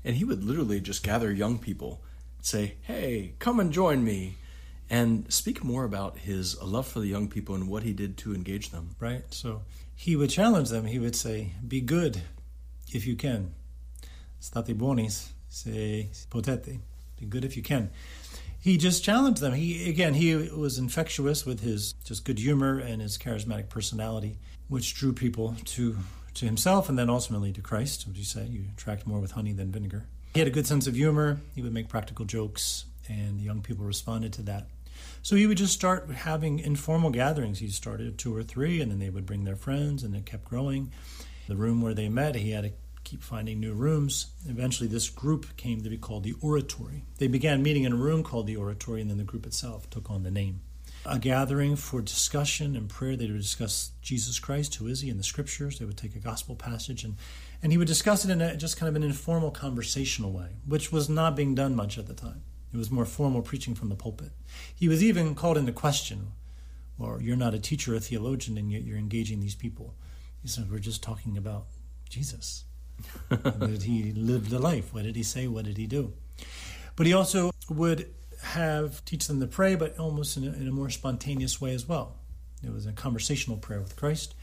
And 0.05 0.17
he 0.17 0.25
would 0.25 0.45
literally 0.45 0.81
just 0.81 1.03
gather 1.03 1.33
young 1.33 1.59
people, 1.59 2.01
say, 2.43 2.75
Hey, 2.83 3.35
come 3.39 3.59
and 3.61 3.73
join 3.73 4.05
me, 4.05 4.37
and 4.89 5.33
speak 5.33 5.65
more 5.65 5.85
about 5.85 6.19
his 6.19 6.61
love 6.63 6.87
for 6.87 7.01
the 7.01 7.09
young 7.09 7.29
people 7.29 7.55
and 7.55 7.69
what 7.69 7.83
he 7.83 7.93
did 7.93 8.17
to 8.19 8.35
engage 8.35 8.71
them. 8.71 8.95
Right? 9.01 9.23
So 9.31 9.63
he 9.95 10.15
would 10.15 10.31
challenge 10.31 10.71
them. 10.71 10.87
He 10.87 10.99
would 10.99 11.17
say, 11.17 11.53
Be 11.67 11.81
good 11.81 12.23
if 12.93 13.07
you 13.07 13.17
can. 13.17 13.55
State 14.39 14.77
buoni, 14.79 15.09
se 15.49 16.09
potete. 16.31 16.79
Be 17.19 17.27
good 17.27 17.45
if 17.45 17.57
you 17.57 17.63
can. 17.63 17.91
He 18.61 18.77
just 18.77 19.05
challenged 19.05 19.41
them. 19.41 19.53
He 19.53 19.89
again, 19.89 20.15
he 20.15 20.35
was 20.35 20.79
infectious 20.79 21.47
with 21.47 21.61
his 21.61 21.93
just 22.05 22.25
good 22.25 22.39
humor 22.39 22.79
and 22.79 23.01
his 23.01 23.17
charismatic 23.17 23.69
personality, 23.69 24.39
which 24.69 24.95
drew 24.95 25.13
people 25.13 25.55
to 25.67 25.97
to 26.35 26.45
himself 26.45 26.89
and 26.89 26.99
then 26.99 27.09
ultimately 27.09 27.53
to 27.53 27.63
Christ. 27.63 28.07
Would 28.07 28.17
you 28.17 28.25
say 28.25 28.47
you 28.47 28.65
attract 28.73 29.07
more 29.07 29.21
with 29.21 29.33
honey 29.33 29.53
than 29.53 29.73
vinegar? 29.73 30.07
He 30.35 30.41
had 30.41 30.49
a 30.49 30.53
good 30.53 30.67
sense 30.67 30.87
of 30.87 30.95
humor. 30.95 31.41
He 31.55 31.63
would 31.63 31.73
make 31.73 31.89
practical 31.89 32.25
jokes, 32.25 32.85
and 33.09 33.39
the 33.39 33.45
young 33.45 33.63
people 33.63 33.87
responded 33.87 34.33
to 34.35 34.43
that. 34.43 34.69
So 35.23 35.35
he 35.35 35.47
would 35.47 35.59
just 35.59 35.73
start 35.73 36.11
having 36.11 36.59
informal 36.59 37.11
gatherings. 37.11 37.59
He 37.59 37.69
started 37.69 38.19
two 38.19 38.37
or 38.37 38.43
three, 38.43 38.81
and 38.81 38.91
then 38.91 38.99
they 38.99 39.11
would 39.11 39.27
bring 39.27 39.45
their 39.45 39.57
friends, 39.57 40.03
and 40.03 40.15
it 40.15 40.27
kept 40.27 40.45
growing. 40.45 40.93
The 41.49 41.57
room 41.57 41.81
where 41.81 41.95
they 41.95 42.09
met, 42.09 42.35
he 42.35 42.51
had 42.51 42.65
to 42.65 42.73
keep 43.07 43.23
finding 43.23 43.61
new 43.61 43.73
rooms. 43.73 44.27
Eventually, 44.47 44.89
this 44.89 45.09
group 45.09 45.57
came 45.57 45.81
to 45.81 45.89
be 45.89 45.97
called 45.97 46.25
the 46.25 46.35
Oratory. 46.43 47.05
They 47.19 47.29
began 47.29 47.63
meeting 47.63 47.85
in 47.85 47.93
a 47.93 47.97
room 47.97 48.23
called 48.23 48.47
the 48.47 48.57
Oratory, 48.57 49.01
and 49.01 49.09
then 49.09 49.17
the 49.17 49.25
group 49.25 49.47
itself 49.47 49.89
took 49.89 50.11
on 50.11 50.25
the 50.25 50.31
name 50.31 50.61
a 51.09 51.19
gathering 51.19 51.77
for 51.77 52.03
discussion 52.03 52.77
and 52.77 52.89
prayer. 52.89 53.17
They 53.17 53.31
would 53.31 53.41
discuss 53.41 53.93
Jesus 54.03 54.39
Christ, 54.39 54.75
who 54.75 54.89
is 54.89 55.01
he, 55.01 55.11
in 55.11 55.19
the 55.19 55.23
scriptures. 55.23 55.79
They 55.79 55.85
would 55.85 55.97
take 55.97 56.17
a 56.17 56.21
gospel 56.21 56.57
passage 56.57 57.05
and, 57.05 57.17
and 57.63 57.73
he 57.73 57.79
would 57.79 57.87
discuss 57.87 58.25
it 58.25 58.31
in 58.31 58.43
a, 58.43 58.57
just 58.57 58.77
kind 58.77 58.89
of 58.89 58.97
an 58.97 59.03
informal 59.03 59.51
conversational 59.51 60.33
way, 60.33 60.57
which 60.67 60.91
was 60.91 61.09
not 61.09 61.37
being 61.37 61.55
done 61.55 61.77
much 61.77 61.99
at 61.99 62.07
the 62.07 62.15
time. 62.15 62.43
It 62.73 62.77
was 62.77 62.91
more 62.91 63.05
formal 63.05 63.43
preaching 63.43 63.75
from 63.75 63.89
the 63.89 63.95
pulpit. 63.95 64.33
He 64.75 64.89
was 64.89 65.03
even 65.03 65.35
called 65.35 65.57
into 65.57 65.73
question, 65.73 66.33
or 66.99 67.23
you're 67.23 67.37
not 67.37 67.55
a 67.55 67.59
teacher 67.59 67.93
or 67.93 67.97
a 67.97 68.01
theologian, 68.01 68.59
and 68.59 68.71
yet 68.71 68.83
you're 68.83 68.99
engaging 68.99 69.41
these 69.41 69.55
people. 69.55 69.95
He 70.43 70.49
said, 70.49 70.71
We're 70.71 70.79
just 70.79 71.03
talking 71.03 71.37
about 71.37 71.67
Jesus. 72.09 72.65
did 73.61 73.83
he 73.83 74.13
live 74.13 74.51
the 74.51 74.59
life? 74.59 74.93
What 74.93 75.05
did 75.05 75.17
he 75.17 75.23
say? 75.23 75.47
What 75.47 75.65
did 75.65 75.77
he 75.77 75.87
do? 75.87 76.13
But 76.95 77.07
he 77.07 77.13
also 77.13 77.53
would 77.69 78.09
have 78.43 79.05
teach 79.05 79.27
them 79.27 79.41
to 79.41 79.47
pray, 79.47 79.75
but 79.75 79.99
almost 79.99 80.37
in 80.37 80.45
a, 80.45 80.53
in 80.53 80.69
a 80.69 80.73
more 80.73 80.91
spontaneous 80.91 81.61
way 81.61 81.75
as 81.75 81.89
well. 81.89 82.17
It 82.63 82.73
was 82.73 82.87
a 82.87 82.93
conversational 82.93 83.59
prayer 83.59 83.81
with 83.81 83.97
Christ. 83.97 84.35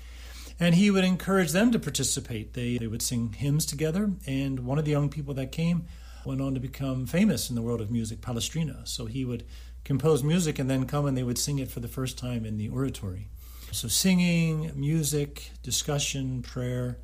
And 0.60 0.76
he 0.76 0.92
would 0.92 1.04
encourage 1.04 1.52
them 1.52 1.72
to 1.72 1.80
participate. 1.80 2.54
They, 2.54 2.78
they 2.78 2.88
would 2.88 3.02
sing 3.02 3.34
hymns 3.34 3.66
together, 3.66 4.12
and 4.28 4.60
one 4.62 4.78
of 4.78 4.86
the 4.86 4.92
young 4.92 5.10
people 5.10 5.34
that 5.34 5.52
came 5.52 5.88
went 6.26 6.42
on 6.42 6.54
to 6.54 6.60
become 6.60 7.06
famous 7.06 7.50
in 7.50 7.56
the 7.56 7.62
world 7.62 7.82
of 7.82 7.92
music, 7.92 8.22
Palestrina. 8.22 8.88
So 8.88 9.08
he 9.08 9.26
would 9.26 9.44
compose 9.84 10.24
music 10.24 10.60
and 10.60 10.70
then 10.70 10.86
come 10.86 11.06
and 11.06 11.18
they 11.18 11.24
would 11.24 11.38
sing 11.38 11.60
it 11.60 11.70
for 11.70 11.80
the 11.80 11.88
first 11.88 12.18
time 12.18 12.46
in 12.46 12.58
the 12.58 12.70
oratory. 12.70 13.28
So 13.72 13.88
singing, 13.88 14.72
music, 14.76 15.52
discussion, 15.64 16.42
prayer. 16.42 17.00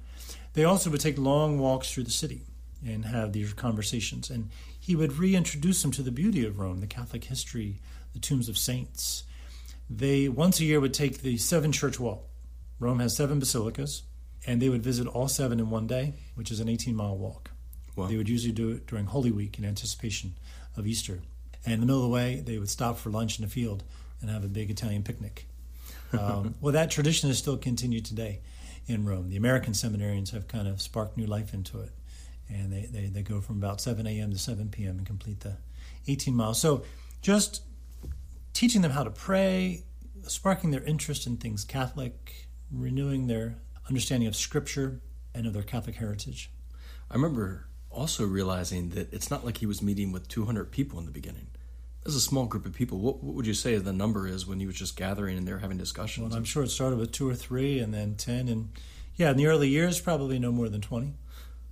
They 0.53 0.63
also 0.63 0.89
would 0.89 1.01
take 1.01 1.17
long 1.17 1.59
walks 1.59 1.91
through 1.91 2.03
the 2.03 2.12
city 2.12 2.41
and 2.85 3.05
have 3.05 3.33
these 3.33 3.53
conversations. 3.53 4.29
And 4.29 4.49
he 4.79 4.95
would 4.95 5.19
reintroduce 5.19 5.81
them 5.81 5.91
to 5.91 6.01
the 6.01 6.12
beauty 6.12 6.45
of 6.45 6.59
Rome, 6.59 6.79
the 6.79 6.88
Catholic 6.88 7.25
history, 7.25 7.79
the 8.13 8.19
tombs 8.19 8.49
of 8.49 8.57
saints. 8.57 9.23
They 9.89 10.29
once 10.29 10.59
a 10.59 10.65
year 10.65 10.79
would 10.79 10.93
take 10.93 11.21
the 11.21 11.38
seven 11.38 11.71
church 11.71 11.99
walk. 11.99 12.25
Rome 12.79 12.99
has 12.99 13.15
seven 13.15 13.39
basilicas, 13.39 14.03
and 14.47 14.62
they 14.62 14.69
would 14.69 14.83
visit 14.83 15.07
all 15.07 15.27
seven 15.27 15.59
in 15.59 15.69
one 15.69 15.88
day, 15.88 16.13
which 16.35 16.51
is 16.51 16.59
an 16.59 16.69
18 16.69 16.95
mile 16.95 17.17
walk. 17.17 17.51
Wow. 17.95 18.07
They 18.07 18.15
would 18.15 18.29
usually 18.29 18.53
do 18.53 18.71
it 18.71 18.88
during 18.88 19.05
Holy 19.05 19.31
Week 19.31 19.59
in 19.59 19.65
anticipation 19.65 20.35
of 20.77 20.88
Easter. 20.88 21.19
And 21.65 21.73
in 21.73 21.79
the 21.81 21.85
middle 21.85 22.03
of 22.03 22.09
the 22.09 22.13
way, 22.13 22.39
they 22.39 22.57
would 22.57 22.69
stop 22.69 22.97
for 22.97 23.09
lunch 23.09 23.38
in 23.38 23.45
a 23.45 23.49
field 23.49 23.83
and 24.21 24.29
have 24.29 24.43
a 24.45 24.47
big 24.47 24.69
Italian 24.69 25.03
picnic. 25.03 25.45
Um, 26.12 26.55
well, 26.59 26.73
that 26.73 26.89
tradition 26.89 27.29
is 27.29 27.38
still 27.38 27.55
continued 27.55 28.03
today 28.03 28.41
in 28.89 29.06
Rome. 29.06 29.30
The 29.30 29.38
American 29.38 29.73
seminarians 29.73 30.32
have 30.32 30.47
kind 30.47 30.67
of 30.67 30.82
sparked 30.82 31.17
new 31.17 31.25
life 31.25 31.54
into 31.54 31.80
it 31.82 31.91
and 32.49 32.73
they, 32.73 32.88
they, 32.91 33.06
they 33.08 33.21
go 33.21 33.41
from 33.41 33.58
about 33.58 33.80
7 33.80 34.06
a.m. 34.08 34.32
to 34.32 34.38
7 34.38 34.69
p.m. 34.69 34.97
and 34.97 35.06
complete 35.06 35.41
the 35.41 35.58
18 36.08 36.34
miles. 36.36 36.60
So 36.60 36.84
just 37.21 37.62
teaching 38.54 38.82
them 38.82 38.91
how 38.91 39.04
to 39.04 39.12
pray, 39.12 39.84
sparking 40.23 40.71
their 40.71 40.84
interest 40.84 41.28
in 41.28 41.38
things 41.38 41.63
Catholic, 41.63 42.47
renewing 42.71 43.28
their 43.28 43.58
understanding 43.88 44.28
of 44.28 44.36
Scripture 44.36 45.02
and 45.34 45.45
of 45.45 45.54
their 45.54 45.63
Catholic 45.63 45.95
heritage. 45.97 46.52
I 47.10 47.15
remember 47.15 47.67
also 47.91 48.25
realizing 48.25 48.89
that 48.89 49.13
it's 49.13 49.30
not 49.30 49.45
like 49.45 49.58
he 49.58 49.65
was 49.65 49.82
meeting 49.82 50.12
with 50.12 50.28
200 50.28 50.71
people 50.71 50.99
in 50.99 51.06
the 51.06 51.12
beginning. 51.12 51.47
Is 52.05 52.15
a 52.15 52.21
small 52.21 52.45
group 52.45 52.65
of 52.65 52.73
people. 52.73 52.99
What, 52.99 53.21
what 53.23 53.35
would 53.35 53.45
you 53.45 53.53
say 53.53 53.75
the 53.75 53.93
number 53.93 54.25
is 54.25 54.47
when 54.47 54.59
you 54.59 54.67
was 54.67 54.77
just 54.77 54.95
gathering 54.95 55.38
and 55.38 55.47
they 55.47 55.51
were 55.51 55.59
having 55.59 55.77
discussions? 55.77 56.29
Well, 56.29 56.38
I'm 56.38 56.45
sure 56.45 56.63
it 56.63 56.69
started 56.69 56.97
with 56.97 57.12
two 57.12 57.29
or 57.29 57.35
three 57.35 57.79
and 57.79 57.93
then 57.93 58.15
10. 58.15 58.47
And 58.47 58.69
yeah, 59.15 59.31
in 59.31 59.38
the 59.38 59.47
early 59.47 59.67
years, 59.67 59.99
probably 59.99 60.39
no 60.39 60.51
more 60.51 60.69
than 60.69 60.81
20. 60.81 61.13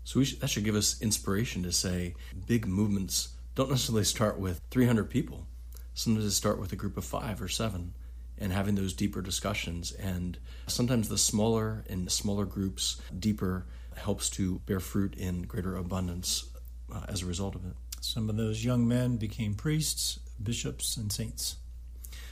So 0.04 0.24
should, 0.24 0.42
that 0.42 0.50
should 0.50 0.66
give 0.66 0.76
us 0.76 1.02
inspiration 1.02 1.64
to 1.64 1.72
say 1.72 2.16
big 2.46 2.68
movements 2.68 3.30
don't 3.58 3.72
necessarily 3.72 4.04
start 4.04 4.38
with 4.38 4.62
300 4.70 5.10
people. 5.10 5.48
Sometimes 5.96 6.26
they 6.26 6.30
start 6.30 6.60
with 6.60 6.72
a 6.72 6.76
group 6.76 6.96
of 6.96 7.04
five 7.04 7.42
or 7.42 7.48
seven 7.48 7.94
and 8.38 8.54
having 8.54 8.76
those 8.76 8.94
deeper 8.94 9.20
discussions. 9.20 9.92
And 9.94 10.38
sometimes 10.68 11.10
the 11.10 11.18
smaller 11.18 11.84
and 11.90 12.12
smaller 12.12 12.46
groups, 12.46 13.02
deeper, 13.18 13.66
helps 13.96 14.30
to 14.30 14.60
bear 14.68 14.80
fruit 14.80 15.16
in 15.16 15.42
greater 15.42 15.76
abundance 15.76 16.46
uh, 16.94 17.06
as 17.10 17.24
a 17.24 17.26
result 17.26 17.56
of 17.56 17.66
it. 17.66 17.74
Some 18.00 18.30
of 18.30 18.38
those 18.38 18.64
young 18.64 18.88
men 18.88 19.18
became 19.18 19.56
priests, 19.56 20.20
bishops, 20.42 20.98
and 20.98 21.12
saints. 21.12 21.58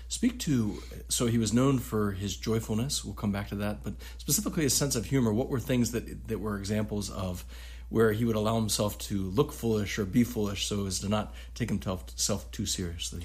Speak 0.08 0.40
to, 0.40 0.82
so 1.10 1.26
he 1.26 1.38
was 1.38 1.52
known 1.52 1.80
for 1.80 2.12
his 2.12 2.38
joyfulness. 2.38 3.04
We'll 3.04 3.16
come 3.16 3.32
back 3.32 3.50
to 3.50 3.56
that, 3.56 3.84
but 3.84 3.96
specifically 4.18 4.64
his 4.64 4.74
sense 4.74 4.96
of 4.96 5.06
humor. 5.06 5.34
What 5.34 5.50
were 5.50 5.60
things 5.60 5.92
that, 5.92 6.28
that 6.28 6.40
were 6.40 6.58
examples 6.58 7.10
of 7.10 7.44
where 7.90 8.12
he 8.12 8.26
would 8.26 8.36
allow 8.36 8.56
himself 8.56 8.98
to 8.98 9.24
look 9.32 9.52
foolish 9.52 9.98
or 9.98 10.06
be 10.06 10.24
foolish 10.24 10.68
so 10.68 10.86
as 10.86 11.00
to 11.00 11.10
not 11.10 11.34
take 11.56 11.70
himself 11.70 12.50
too 12.52 12.66
seriously? 12.66 13.24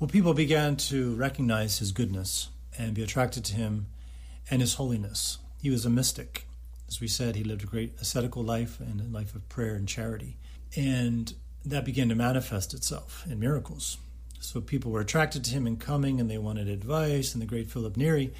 Well, 0.00 0.08
people 0.08 0.34
began 0.34 0.76
to 0.76 1.14
recognize 1.14 1.78
his 1.78 1.92
goodness 1.92 2.48
and 2.76 2.94
be 2.94 3.02
attracted 3.02 3.44
to 3.46 3.54
him 3.54 3.86
and 4.50 4.60
his 4.60 4.74
holiness. 4.74 5.38
He 5.62 5.70
was 5.70 5.84
a 5.84 5.90
mystic. 5.90 6.46
As 6.88 7.00
we 7.00 7.08
said, 7.08 7.36
he 7.36 7.44
lived 7.44 7.62
a 7.62 7.66
great 7.66 7.94
ascetical 8.00 8.42
life 8.42 8.80
and 8.80 9.00
a 9.00 9.04
life 9.04 9.34
of 9.34 9.48
prayer 9.48 9.74
and 9.74 9.86
charity. 9.86 10.36
And 10.76 11.32
that 11.64 11.84
began 11.84 12.08
to 12.10 12.14
manifest 12.14 12.74
itself 12.74 13.24
in 13.28 13.40
miracles. 13.40 13.98
So 14.40 14.60
people 14.60 14.90
were 14.90 15.00
attracted 15.00 15.44
to 15.44 15.50
him 15.50 15.66
and 15.66 15.80
coming, 15.80 16.20
and 16.20 16.30
they 16.30 16.38
wanted 16.38 16.68
advice, 16.68 17.32
and 17.32 17.40
the 17.40 17.46
great 17.46 17.70
Philip 17.70 17.96
Neri. 17.96 18.34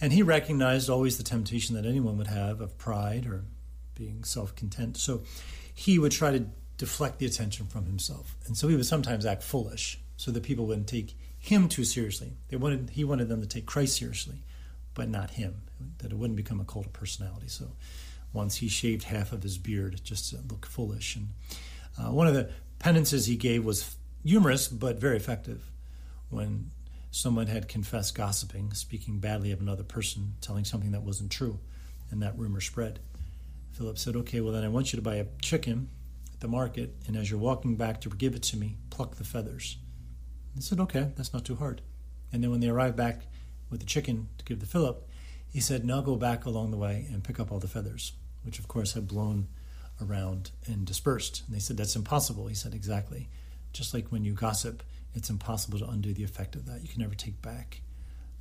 And 0.00 0.12
he 0.12 0.22
recognized 0.22 0.88
always 0.88 1.18
the 1.18 1.22
temptation 1.22 1.76
that 1.76 1.86
anyone 1.86 2.16
would 2.18 2.26
have 2.26 2.60
of 2.60 2.78
pride 2.78 3.26
or 3.26 3.44
being 3.94 4.24
self 4.24 4.56
content. 4.56 4.96
So 4.96 5.22
he 5.74 5.98
would 5.98 6.12
try 6.12 6.32
to 6.32 6.46
deflect 6.78 7.18
the 7.18 7.26
attention 7.26 7.66
from 7.66 7.84
himself. 7.84 8.36
And 8.46 8.56
so 8.56 8.68
he 8.68 8.74
would 8.74 8.86
sometimes 8.86 9.26
act 9.26 9.42
foolish 9.42 10.00
so 10.16 10.30
that 10.30 10.42
people 10.42 10.66
wouldn't 10.66 10.88
take 10.88 11.14
him 11.38 11.68
too 11.68 11.84
seriously. 11.84 12.32
They 12.48 12.56
wanted 12.56 12.90
he 12.90 13.04
wanted 13.04 13.28
them 13.28 13.40
to 13.40 13.46
take 13.46 13.66
Christ 13.66 13.96
seriously, 13.96 14.42
but 14.94 15.08
not 15.08 15.30
him. 15.30 15.62
That 15.98 16.12
it 16.12 16.18
wouldn't 16.18 16.36
become 16.36 16.60
a 16.60 16.64
cult 16.64 16.86
of 16.86 16.92
personality. 16.92 17.48
So 17.48 17.72
once 18.32 18.56
he 18.56 18.68
shaved 18.68 19.04
half 19.04 19.32
of 19.32 19.42
his 19.42 19.58
beard 19.58 20.00
just 20.02 20.30
to 20.30 20.38
look 20.48 20.66
foolish. 20.66 21.16
And 21.16 21.28
uh, 21.98 22.10
one 22.10 22.26
of 22.26 22.34
the 22.34 22.50
penances 22.82 23.26
he 23.26 23.36
gave 23.36 23.64
was 23.64 23.96
humorous 24.24 24.68
but 24.68 24.98
very 24.98 25.16
effective. 25.16 25.70
When 26.28 26.70
someone 27.10 27.46
had 27.46 27.68
confessed 27.68 28.14
gossiping, 28.14 28.72
speaking 28.72 29.18
badly 29.18 29.52
of 29.52 29.60
another 29.60 29.84
person, 29.84 30.34
telling 30.40 30.64
something 30.64 30.92
that 30.92 31.02
wasn't 31.02 31.30
true, 31.30 31.60
and 32.10 32.22
that 32.22 32.36
rumor 32.36 32.60
spread. 32.60 32.98
Philip 33.72 33.98
said, 33.98 34.16
Okay, 34.16 34.40
well, 34.40 34.52
then 34.52 34.64
I 34.64 34.68
want 34.68 34.92
you 34.92 34.96
to 34.96 35.02
buy 35.02 35.16
a 35.16 35.26
chicken 35.40 35.88
at 36.32 36.40
the 36.40 36.48
market, 36.48 36.94
and 37.06 37.16
as 37.16 37.30
you're 37.30 37.38
walking 37.38 37.76
back 37.76 38.00
to 38.02 38.08
give 38.10 38.34
it 38.34 38.42
to 38.44 38.56
me, 38.56 38.76
pluck 38.90 39.16
the 39.16 39.24
feathers. 39.24 39.78
He 40.54 40.60
said, 40.60 40.80
Okay, 40.80 41.12
that's 41.16 41.32
not 41.32 41.44
too 41.44 41.56
hard. 41.56 41.82
And 42.32 42.42
then 42.42 42.50
when 42.50 42.60
they 42.60 42.68
arrived 42.68 42.96
back 42.96 43.22
with 43.70 43.80
the 43.80 43.86
chicken 43.86 44.28
to 44.38 44.44
give 44.44 44.58
to 44.60 44.66
Philip, 44.66 45.08
he 45.48 45.60
said, 45.60 45.84
Now 45.84 46.00
go 46.00 46.16
back 46.16 46.44
along 46.44 46.70
the 46.70 46.78
way 46.78 47.06
and 47.12 47.22
pick 47.22 47.38
up 47.38 47.52
all 47.52 47.58
the 47.58 47.68
feathers, 47.68 48.12
which 48.42 48.58
of 48.58 48.68
course 48.68 48.94
had 48.94 49.06
blown 49.06 49.48
around 50.00 50.50
and 50.66 50.84
dispersed. 50.84 51.42
And 51.46 51.54
they 51.54 51.60
said, 51.60 51.76
That's 51.76 51.96
impossible. 51.96 52.46
He 52.46 52.54
said, 52.54 52.74
Exactly. 52.74 53.28
Just 53.72 53.94
like 53.94 54.08
when 54.08 54.24
you 54.24 54.32
gossip, 54.32 54.82
it's 55.14 55.30
impossible 55.30 55.78
to 55.78 55.88
undo 55.88 56.12
the 56.12 56.24
effect 56.24 56.54
of 56.54 56.66
that. 56.66 56.82
You 56.82 56.88
can 56.88 57.00
never 57.02 57.14
take 57.14 57.40
back 57.42 57.80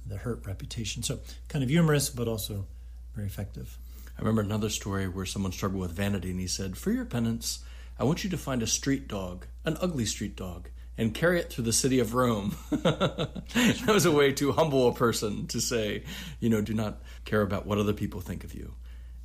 the 0.05 0.17
hurt 0.17 0.45
reputation. 0.45 1.03
So, 1.03 1.19
kind 1.47 1.63
of 1.63 1.69
humorous, 1.69 2.09
but 2.09 2.27
also 2.27 2.65
very 3.13 3.27
effective. 3.27 3.77
I 4.17 4.21
remember 4.21 4.41
another 4.41 4.69
story 4.69 5.07
where 5.07 5.25
someone 5.25 5.51
struggled 5.51 5.81
with 5.81 5.91
vanity 5.91 6.31
and 6.31 6.39
he 6.39 6.47
said, 6.47 6.77
For 6.77 6.91
your 6.91 7.05
penance, 7.05 7.63
I 7.99 8.03
want 8.03 8.23
you 8.23 8.29
to 8.31 8.37
find 8.37 8.63
a 8.63 8.67
street 8.67 9.07
dog, 9.07 9.47
an 9.65 9.77
ugly 9.81 10.05
street 10.05 10.35
dog, 10.35 10.69
and 10.97 11.13
carry 11.13 11.39
it 11.39 11.51
through 11.51 11.63
the 11.63 11.73
city 11.73 11.99
of 11.99 12.13
Rome. 12.13 12.55
that 12.71 13.83
was 13.87 14.05
a 14.05 14.11
way 14.11 14.31
to 14.33 14.51
humble 14.51 14.87
a 14.87 14.93
person 14.93 15.47
to 15.47 15.61
say, 15.61 16.03
you 16.39 16.49
know, 16.49 16.61
do 16.61 16.73
not 16.73 17.01
care 17.25 17.41
about 17.41 17.65
what 17.65 17.77
other 17.77 17.93
people 17.93 18.21
think 18.21 18.43
of 18.43 18.53
you, 18.53 18.73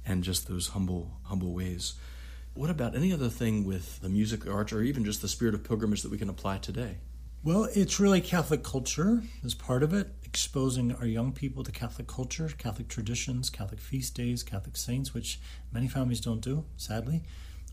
and 0.04 0.24
just 0.24 0.48
those 0.48 0.68
humble, 0.68 1.18
humble 1.24 1.52
ways. 1.52 1.94
What 2.56 2.70
about 2.70 2.96
any 2.96 3.12
other 3.12 3.28
thing 3.28 3.64
with 3.64 4.00
the 4.00 4.08
music, 4.08 4.46
arts, 4.46 4.72
or 4.72 4.80
even 4.80 5.04
just 5.04 5.20
the 5.20 5.28
spirit 5.28 5.54
of 5.54 5.62
pilgrimage 5.62 6.00
that 6.00 6.10
we 6.10 6.16
can 6.16 6.30
apply 6.30 6.56
today? 6.56 6.96
Well, 7.44 7.68
it's 7.74 8.00
really 8.00 8.22
Catholic 8.22 8.64
culture 8.64 9.22
as 9.44 9.52
part 9.52 9.82
of 9.82 9.92
it, 9.92 10.08
exposing 10.24 10.94
our 10.94 11.06
young 11.06 11.32
people 11.32 11.62
to 11.64 11.70
Catholic 11.70 12.08
culture, 12.08 12.48
Catholic 12.56 12.88
traditions, 12.88 13.50
Catholic 13.50 13.78
feast 13.78 14.14
days, 14.14 14.42
Catholic 14.42 14.78
saints, 14.78 15.12
which 15.12 15.38
many 15.70 15.86
families 15.86 16.18
don't 16.18 16.40
do, 16.40 16.64
sadly. 16.78 17.24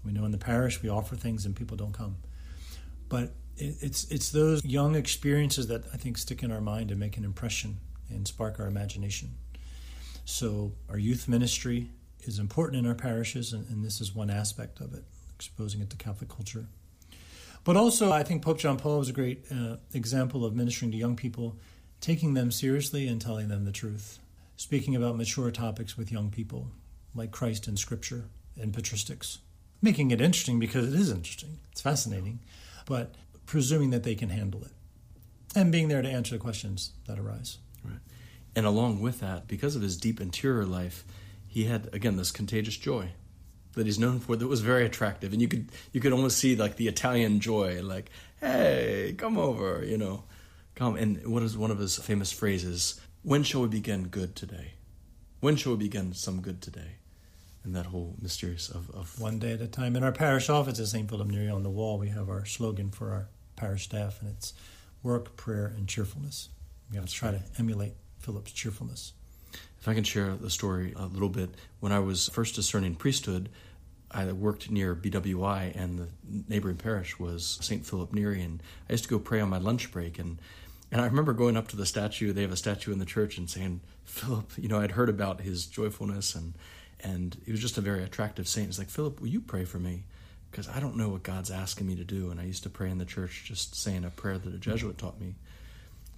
We 0.04 0.12
know 0.12 0.26
in 0.26 0.32
the 0.32 0.38
parish 0.38 0.84
we 0.84 0.90
offer 0.90 1.16
things 1.16 1.46
and 1.46 1.56
people 1.56 1.78
don't 1.78 1.94
come. 1.94 2.18
But 3.08 3.34
it's 3.56 4.04
it's 4.12 4.32
those 4.32 4.66
young 4.66 4.96
experiences 4.96 5.68
that 5.68 5.86
I 5.94 5.98
think 5.98 6.18
stick 6.18 6.44
in 6.44 6.52
our 6.52 6.62
mind 6.62 6.92
and 6.92 7.00
make 7.00 7.16
an 7.16 7.24
impression 7.24 7.78
and 8.10 8.28
spark 8.28 8.60
our 8.60 8.68
imagination. 8.68 9.36
So 10.26 10.74
our 10.90 10.98
youth 10.98 11.30
ministry 11.30 11.90
is 12.24 12.40
important 12.40 12.80
in 12.80 12.88
our 12.88 12.96
parishes, 12.96 13.54
and, 13.54 13.68
and 13.70 13.84
this 13.84 14.02
is 14.02 14.16
one 14.16 14.30
aspect 14.30 14.80
of 14.80 14.94
it, 14.94 15.04
exposing 15.36 15.82
it 15.82 15.90
to 15.90 15.98
Catholic 15.98 16.30
culture. 16.30 16.68
But 17.64 17.78
also, 17.78 18.12
I 18.12 18.24
think 18.24 18.42
Pope 18.42 18.60
John 18.60 18.78
Paul 18.78 19.00
was 19.00 19.10
a 19.10 19.14
great 19.14 19.46
uh, 19.52 19.78
example 19.94 20.44
of 20.44 20.56
ministering 20.56 20.92
to 20.92 20.98
young 20.98 21.16
people, 21.16 21.58
taking 22.02 22.34
them 22.34 22.52
seriously 22.52 23.08
and 23.08 23.22
telling 23.22 23.48
them 23.48 23.64
the 23.64 23.72
truth, 23.72 24.20
speaking 24.58 24.96
about 24.96 25.16
mature 25.16 25.50
topics 25.52 25.98
with 25.98 26.12
young 26.12 26.30
people, 26.30 26.68
like 27.16 27.32
Christ 27.32 27.68
in 27.68 27.78
Scripture 27.78 28.26
and 28.60 28.74
patristics, 28.74 29.38
making 29.82 30.12
it 30.12 30.20
interesting 30.20 30.60
because 30.60 30.94
it 30.94 31.00
is 31.00 31.10
interesting, 31.10 31.60
it's 31.72 31.82
fascinating, 31.82 32.40
but 32.86 33.16
presuming 33.46 33.92
that 33.92 34.04
they 34.04 34.16
can 34.16 34.30
handle 34.30 34.64
it, 34.64 34.72
and 35.56 35.72
being 35.72 35.88
there 35.88 36.02
to 36.02 36.10
answer 36.10 36.36
the 36.36 36.42
questions 36.42 36.92
that 37.08 37.20
arise. 37.20 37.60
Right. 37.84 38.00
And 38.56 38.66
along 38.66 39.02
with 39.02 39.22
that, 39.22 39.48
because 39.48 39.76
of 39.76 39.82
his 39.82 39.98
deep 39.98 40.20
interior 40.20 40.66
life, 40.66 41.06
he 41.54 41.66
had 41.66 41.88
again 41.94 42.18
this 42.18 42.32
contagious 42.32 42.76
joy 42.76 43.10
that 43.74 43.86
he's 43.86 44.00
known 44.00 44.20
for 44.20 44.36
that 44.36 44.48
was 44.48 44.62
very 44.62 44.88
attractive. 44.88 45.34
And 45.34 45.42
you 45.42 45.48
could 45.48 45.70
you 45.92 46.02
could 46.02 46.12
almost 46.12 46.40
see 46.40 46.56
like 46.56 46.78
the 46.78 46.88
Italian 46.88 47.40
joy 47.40 47.80
like 47.84 48.10
hey 48.40 49.14
come 49.18 49.38
over 49.38 49.86
you 49.86 49.98
know. 49.98 50.24
Come 50.74 50.96
and 50.96 51.28
what 51.28 51.44
is 51.44 51.56
one 51.56 51.70
of 51.70 51.78
his 51.78 51.98
famous 51.98 52.32
phrases? 52.32 53.00
When 53.22 53.44
shall 53.44 53.62
we 53.62 53.68
begin 53.68 54.08
good 54.08 54.36
today? 54.36 54.74
When 55.42 55.56
shall 55.56 55.74
we 55.74 55.78
begin 55.78 56.16
some 56.16 56.42
good 56.42 56.60
today? 56.60 56.96
And 57.64 57.76
that 57.76 57.86
whole 57.86 58.16
mysterious 58.20 58.70
of, 58.70 58.90
of 58.90 59.22
one 59.22 59.38
day 59.38 59.54
at 59.54 59.62
a 59.62 59.68
time. 59.68 59.96
In 59.96 60.04
our 60.04 60.12
parish 60.12 60.50
office 60.50 60.80
at 60.80 60.88
St. 60.88 61.08
Philip 61.08 61.28
Neri 61.28 61.50
on 61.50 61.62
the 61.62 61.70
wall 61.70 62.00
we 62.00 62.10
have 62.10 62.30
our 62.30 62.46
slogan 62.46 62.90
for 62.90 63.12
our 63.12 63.28
parish 63.56 63.84
staff 63.84 64.20
and 64.22 64.32
it's 64.32 64.54
work 65.04 65.38
prayer 65.38 65.68
and 65.68 65.88
cheerfulness. 65.88 66.50
We 66.90 66.98
got 66.98 67.08
to 67.08 67.14
try 67.14 67.30
to 67.30 67.44
emulate 67.60 67.94
Philip's 68.18 68.52
cheerfulness 68.52 69.14
if 69.84 69.90
I 69.90 69.94
can 69.94 70.06
share 70.06 70.38
the 70.38 70.50
story 70.50 70.94
a 70.96 71.08
little 71.08 71.28
bit, 71.28 71.50
when 71.82 71.92
I 71.92 72.00
was 72.00 72.30
first 72.30 72.56
discerning 72.56 72.96
priesthood, 72.96 73.50
I 74.10 74.32
worked 74.32 74.72
near 74.72 74.96
BWI, 74.96 75.76
and 75.76 76.00
the 76.00 76.08
neighboring 76.48 76.78
parish 76.78 77.20
was 77.20 77.60
St. 77.60 77.86
Philip 77.86 78.14
Neri, 78.14 78.42
and 78.42 78.64
I 78.88 78.94
used 78.94 79.04
to 79.04 79.10
go 79.10 79.20
pray 79.20 79.42
on 79.42 79.50
my 79.50 79.58
lunch 79.58 79.92
break. 79.92 80.20
And, 80.20 80.40
and 80.90 81.02
I 81.02 81.06
remember 81.06 81.34
going 81.34 81.58
up 81.58 81.68
to 81.68 81.76
the 81.76 81.86
statue, 81.86 82.32
they 82.32 82.44
have 82.44 82.52
a 82.54 82.56
statue 82.56 82.94
in 82.94 83.00
the 83.00 83.06
church, 83.06 83.38
and 83.38 83.50
saying, 83.50 83.82
Philip, 84.06 84.54
you 84.56 84.70
know, 84.70 84.80
I'd 84.80 84.92
heard 84.92 85.10
about 85.10 85.42
his 85.42 85.66
joyfulness, 85.66 86.34
and, 86.34 86.54
and 87.02 87.36
he 87.46 87.52
was 87.52 87.60
just 87.60 87.78
a 87.78 87.82
very 87.82 88.06
attractive 88.06 88.48
saint. 88.48 88.68
He's 88.68 88.80
like, 88.80 88.90
Philip, 88.90 89.20
will 89.20 89.28
you 89.28 89.42
pray 89.42 89.66
for 89.66 89.80
me? 89.80 90.06
Because 90.50 90.70
I 90.70 90.80
don't 90.80 90.96
know 90.96 91.10
what 91.10 91.24
God's 91.24 91.52
asking 91.52 91.88
me 91.88 91.98
to 91.98 92.06
do. 92.06 92.32
And 92.32 92.40
I 92.40 92.44
used 92.46 92.64
to 92.64 92.70
pray 92.70 92.90
in 92.90 93.00
the 93.00 93.06
church, 93.06 93.44
just 93.46 93.76
saying 93.76 94.06
a 94.06 94.10
prayer 94.12 94.38
that 94.38 94.54
a 94.56 94.60
Jesuit 94.60 94.98
taught 94.98 95.20
me 95.20 95.36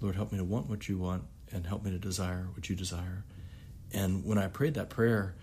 Lord, 0.02 0.18
help 0.18 0.32
me 0.32 0.38
to 0.38 0.44
want 0.44 0.70
what 0.70 0.88
you 0.88 1.00
want, 1.00 1.24
and 1.52 1.66
help 1.66 1.84
me 1.84 1.90
to 1.90 1.98
desire 1.98 2.50
what 2.54 2.70
you 2.70 2.76
desire. 2.76 3.24
And 3.96 4.26
when 4.26 4.38
I 4.38 4.48
prayed 4.48 4.74
that 4.74 4.90
prayer, 4.90 5.36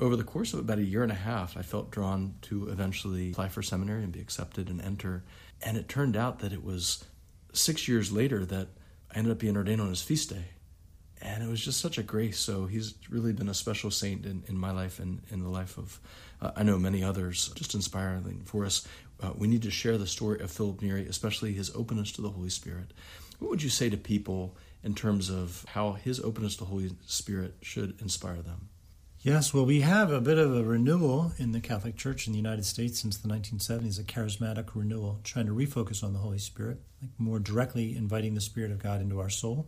over 0.00 0.16
the 0.16 0.24
course 0.24 0.54
of 0.54 0.60
about 0.60 0.78
a 0.78 0.84
year 0.84 1.02
and 1.02 1.12
a 1.12 1.16
half, 1.16 1.56
I 1.56 1.62
felt 1.62 1.90
drawn 1.90 2.36
to 2.42 2.68
eventually 2.70 3.32
apply 3.32 3.48
for 3.48 3.62
seminary 3.62 4.02
and 4.02 4.12
be 4.12 4.20
accepted 4.20 4.70
and 4.70 4.80
enter. 4.80 5.24
And 5.60 5.76
it 5.76 5.88
turned 5.88 6.16
out 6.16 6.38
that 6.38 6.52
it 6.52 6.64
was 6.64 7.04
six 7.52 7.86
years 7.86 8.10
later 8.10 8.44
that 8.46 8.68
I 9.12 9.18
ended 9.18 9.32
up 9.32 9.38
being 9.38 9.56
ordained 9.56 9.80
on 9.80 9.90
his 9.90 10.02
feast 10.02 10.30
day. 10.30 10.44
And 11.20 11.42
it 11.42 11.48
was 11.48 11.62
just 11.62 11.80
such 11.80 11.98
a 11.98 12.02
grace. 12.02 12.38
So 12.38 12.66
he's 12.66 12.94
really 13.10 13.32
been 13.32 13.48
a 13.48 13.54
special 13.54 13.90
saint 13.90 14.24
in, 14.24 14.44
in 14.46 14.56
my 14.56 14.70
life 14.70 15.00
and 15.00 15.20
in 15.30 15.42
the 15.42 15.48
life 15.50 15.76
of, 15.76 16.00
uh, 16.40 16.52
I 16.56 16.62
know 16.62 16.78
many 16.78 17.02
others, 17.02 17.50
just 17.56 17.74
inspiring 17.74 18.42
for 18.44 18.64
us. 18.64 18.86
Uh, 19.20 19.32
we 19.36 19.48
need 19.48 19.62
to 19.62 19.70
share 19.70 19.98
the 19.98 20.06
story 20.06 20.40
of 20.40 20.50
Philip 20.50 20.80
Neri, 20.80 21.06
especially 21.08 21.52
his 21.52 21.74
openness 21.74 22.12
to 22.12 22.22
the 22.22 22.30
Holy 22.30 22.50
Spirit. 22.50 22.94
What 23.38 23.50
would 23.50 23.62
you 23.62 23.68
say 23.68 23.90
to 23.90 23.96
people 23.96 24.56
in 24.82 24.94
terms 24.94 25.30
of 25.30 25.64
how 25.68 25.92
his 25.92 26.20
openness 26.20 26.54
to 26.54 26.64
the 26.64 26.70
Holy 26.70 26.90
Spirit 27.06 27.56
should 27.62 28.00
inspire 28.00 28.42
them? 28.42 28.68
Yes, 29.20 29.52
well, 29.52 29.66
we 29.66 29.80
have 29.80 30.12
a 30.12 30.20
bit 30.20 30.38
of 30.38 30.56
a 30.56 30.62
renewal 30.62 31.32
in 31.38 31.50
the 31.50 31.60
Catholic 31.60 31.96
Church 31.96 32.28
in 32.28 32.32
the 32.32 32.38
United 32.38 32.64
States 32.64 33.00
since 33.00 33.16
the 33.16 33.28
1970s, 33.28 33.98
a 33.98 34.04
charismatic 34.04 34.68
renewal, 34.74 35.18
trying 35.24 35.46
to 35.46 35.52
refocus 35.52 36.04
on 36.04 36.12
the 36.12 36.20
Holy 36.20 36.38
Spirit, 36.38 36.80
like 37.02 37.10
more 37.18 37.40
directly 37.40 37.96
inviting 37.96 38.34
the 38.34 38.40
Spirit 38.40 38.70
of 38.70 38.78
God 38.78 39.00
into 39.00 39.18
our 39.18 39.28
soul 39.28 39.66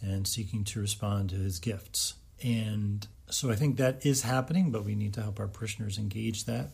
and 0.00 0.26
seeking 0.26 0.62
to 0.64 0.80
respond 0.80 1.30
to 1.30 1.36
his 1.36 1.58
gifts. 1.58 2.14
And 2.44 3.06
so 3.28 3.50
I 3.50 3.56
think 3.56 3.76
that 3.76 4.06
is 4.06 4.22
happening, 4.22 4.70
but 4.70 4.84
we 4.84 4.94
need 4.94 5.14
to 5.14 5.22
help 5.22 5.40
our 5.40 5.48
parishioners 5.48 5.98
engage 5.98 6.44
that. 6.44 6.70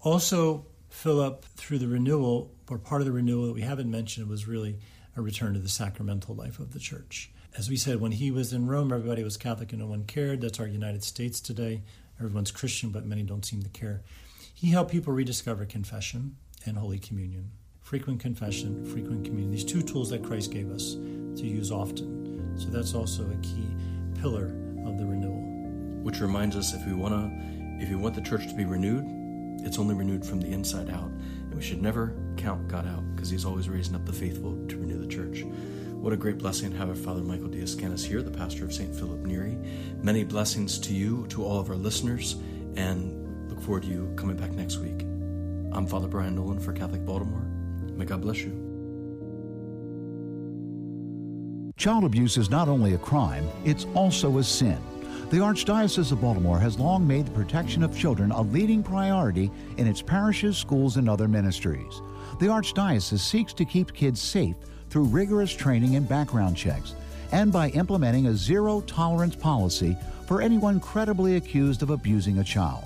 Also, 0.00 0.66
Philip, 0.88 1.44
through 1.56 1.78
the 1.78 1.88
renewal, 1.88 2.50
or 2.68 2.78
part 2.78 3.00
of 3.00 3.06
the 3.06 3.12
renewal 3.12 3.46
that 3.46 3.54
we 3.54 3.62
haven't 3.62 3.90
mentioned, 3.90 4.28
was 4.28 4.48
really 4.48 4.78
a 5.16 5.22
return 5.22 5.54
to 5.54 5.60
the 5.60 5.68
sacramental 5.68 6.34
life 6.34 6.58
of 6.58 6.72
the 6.72 6.78
church. 6.78 7.30
As 7.56 7.70
we 7.70 7.76
said, 7.76 8.00
when 8.00 8.12
he 8.12 8.30
was 8.30 8.52
in 8.52 8.66
Rome, 8.66 8.92
everybody 8.92 9.22
was 9.22 9.36
Catholic 9.36 9.72
and 9.72 9.80
no 9.80 9.86
one 9.86 10.04
cared. 10.04 10.40
That's 10.40 10.58
our 10.58 10.66
United 10.66 11.04
States 11.04 11.40
today. 11.40 11.82
Everyone's 12.18 12.50
Christian, 12.50 12.90
but 12.90 13.06
many 13.06 13.22
don't 13.22 13.44
seem 13.44 13.62
to 13.62 13.68
care. 13.68 14.02
He 14.52 14.70
helped 14.70 14.90
people 14.90 15.12
rediscover 15.12 15.64
confession 15.64 16.36
and 16.66 16.76
Holy 16.76 16.98
Communion. 16.98 17.50
Frequent 17.80 18.20
confession, 18.20 18.84
frequent 18.84 19.24
communion. 19.24 19.52
These 19.52 19.64
two 19.64 19.82
tools 19.82 20.10
that 20.10 20.24
Christ 20.24 20.50
gave 20.50 20.70
us 20.70 20.94
to 20.94 21.42
use 21.46 21.70
often. 21.70 22.58
So 22.58 22.68
that's 22.68 22.94
also 22.94 23.24
a 23.24 23.36
key 23.42 23.68
pillar 24.20 24.46
of 24.86 24.98
the 24.98 25.04
renewal. 25.04 25.42
Which 26.02 26.20
reminds 26.20 26.56
us 26.56 26.72
if 26.72 26.86
we 26.86 26.92
want 26.92 27.14
to 27.14 27.54
if 27.82 27.88
we 27.88 27.96
want 27.96 28.14
the 28.14 28.22
church 28.22 28.46
to 28.48 28.54
be 28.54 28.64
renewed, 28.64 29.04
it's 29.66 29.78
only 29.78 29.94
renewed 29.94 30.24
from 30.24 30.40
the 30.40 30.48
inside 30.48 30.88
out. 30.90 31.10
We 31.54 31.62
should 31.62 31.80
never 31.80 32.12
count 32.36 32.68
God 32.68 32.86
out 32.86 33.02
because 33.14 33.30
he's 33.30 33.44
always 33.44 33.68
raising 33.68 33.94
up 33.94 34.04
the 34.04 34.12
faithful 34.12 34.52
to 34.68 34.76
renew 34.76 34.98
the 34.98 35.06
church. 35.06 35.44
What 36.04 36.12
a 36.12 36.16
great 36.16 36.38
blessing 36.38 36.72
to 36.72 36.76
have 36.76 36.88
our 36.88 36.94
Father 36.94 37.22
Michael 37.22 37.48
DeAscanis 37.48 38.04
here, 38.04 38.20
the 38.20 38.30
pastor 38.30 38.64
of 38.64 38.72
St. 38.74 38.94
Philip 38.94 39.20
Neri. 39.20 39.56
Many 40.02 40.24
blessings 40.24 40.78
to 40.80 40.92
you, 40.92 41.26
to 41.28 41.44
all 41.44 41.58
of 41.58 41.70
our 41.70 41.76
listeners, 41.76 42.34
and 42.76 43.48
look 43.48 43.62
forward 43.62 43.84
to 43.84 43.88
you 43.88 44.12
coming 44.16 44.36
back 44.36 44.50
next 44.50 44.78
week. 44.78 45.02
I'm 45.72 45.86
Father 45.86 46.08
Brian 46.08 46.34
Nolan 46.34 46.60
for 46.60 46.72
Catholic 46.72 47.06
Baltimore. 47.06 47.46
May 47.96 48.04
God 48.04 48.20
bless 48.20 48.38
you. 48.38 48.50
Child 51.76 52.04
abuse 52.04 52.36
is 52.36 52.50
not 52.50 52.68
only 52.68 52.94
a 52.94 52.98
crime, 52.98 53.48
it's 53.64 53.86
also 53.94 54.38
a 54.38 54.44
sin. 54.44 54.78
The 55.30 55.40
Archdiocese 55.40 56.12
of 56.12 56.20
Baltimore 56.20 56.60
has 56.60 56.78
long 56.78 57.06
made 57.06 57.26
the 57.26 57.32
protection 57.32 57.82
of 57.82 57.96
children 57.96 58.30
a 58.30 58.42
leading 58.42 58.82
priority 58.82 59.50
in 59.78 59.86
its 59.86 60.02
parishes, 60.02 60.56
schools, 60.56 60.96
and 60.96 61.08
other 61.08 61.26
ministries. 61.26 62.00
The 62.38 62.46
Archdiocese 62.46 63.20
seeks 63.20 63.52
to 63.54 63.64
keep 63.64 63.94
kids 63.94 64.20
safe 64.20 64.54
through 64.90 65.04
rigorous 65.04 65.52
training 65.52 65.96
and 65.96 66.08
background 66.08 66.56
checks, 66.56 66.94
and 67.32 67.50
by 67.50 67.70
implementing 67.70 68.26
a 68.26 68.34
zero 68.34 68.82
tolerance 68.82 69.34
policy 69.34 69.96
for 70.28 70.40
anyone 70.40 70.78
credibly 70.78 71.36
accused 71.36 71.82
of 71.82 71.90
abusing 71.90 72.38
a 72.38 72.44
child. 72.44 72.84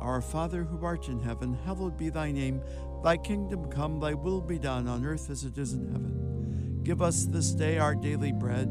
Our 0.00 0.20
Father 0.20 0.64
who 0.64 0.84
art 0.84 1.06
in 1.06 1.20
heaven, 1.20 1.56
hallowed 1.64 1.96
be 1.96 2.08
thy 2.08 2.32
name. 2.32 2.60
Thy 3.04 3.16
kingdom 3.16 3.70
come, 3.70 4.00
thy 4.00 4.14
will 4.14 4.40
be 4.40 4.58
done 4.58 4.88
on 4.88 5.06
earth 5.06 5.30
as 5.30 5.44
it 5.44 5.56
is 5.56 5.72
in 5.72 5.86
heaven. 5.86 6.80
Give 6.82 7.00
us 7.00 7.26
this 7.26 7.52
day 7.52 7.78
our 7.78 7.94
daily 7.94 8.32
bread, 8.32 8.66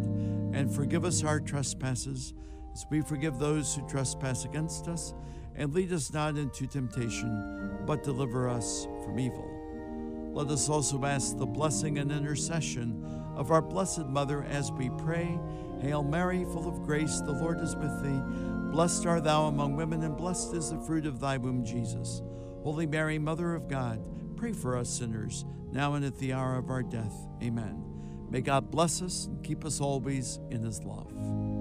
and 0.53 0.69
forgive 0.69 1.05
us 1.05 1.23
our 1.23 1.39
trespasses, 1.39 2.33
as 2.75 2.85
we 2.89 2.99
forgive 2.99 3.39
those 3.39 3.73
who 3.73 3.87
trespass 3.87 4.43
against 4.43 4.87
us. 4.87 5.13
And 5.55 5.73
lead 5.73 5.93
us 5.93 6.11
not 6.11 6.35
into 6.35 6.67
temptation, 6.67 7.79
but 7.85 8.03
deliver 8.03 8.49
us 8.49 8.85
from 9.05 9.17
evil. 9.17 9.49
Let 10.33 10.47
us 10.47 10.67
also 10.67 11.05
ask 11.05 11.37
the 11.37 11.45
blessing 11.45 11.97
and 11.97 12.11
intercession 12.11 13.05
of 13.37 13.51
our 13.51 13.61
Blessed 13.61 14.07
Mother 14.07 14.43
as 14.43 14.69
we 14.73 14.89
pray. 14.97 15.39
Hail 15.79 16.03
Mary, 16.03 16.43
full 16.43 16.67
of 16.67 16.83
grace, 16.83 17.21
the 17.21 17.31
Lord 17.31 17.61
is 17.61 17.73
with 17.77 18.03
thee. 18.03 18.21
Blessed 18.73 19.05
art 19.05 19.23
thou 19.23 19.45
among 19.45 19.77
women, 19.77 20.03
and 20.03 20.17
blessed 20.17 20.53
is 20.53 20.71
the 20.71 20.79
fruit 20.81 21.05
of 21.05 21.21
thy 21.21 21.37
womb, 21.37 21.63
Jesus. 21.63 22.21
Holy 22.63 22.85
Mary, 22.85 23.17
Mother 23.17 23.55
of 23.55 23.69
God, 23.69 24.03
pray 24.35 24.51
for 24.51 24.75
us 24.75 24.89
sinners, 24.89 25.45
now 25.71 25.93
and 25.93 26.03
at 26.03 26.17
the 26.17 26.33
hour 26.33 26.57
of 26.57 26.69
our 26.69 26.83
death. 26.83 27.15
Amen. 27.41 27.81
May 28.29 28.41
God 28.41 28.71
bless 28.71 29.01
us 29.01 29.27
and 29.27 29.41
keep 29.41 29.63
us 29.63 29.79
always 29.79 30.39
in 30.51 30.63
his 30.63 30.83
love. 30.83 31.54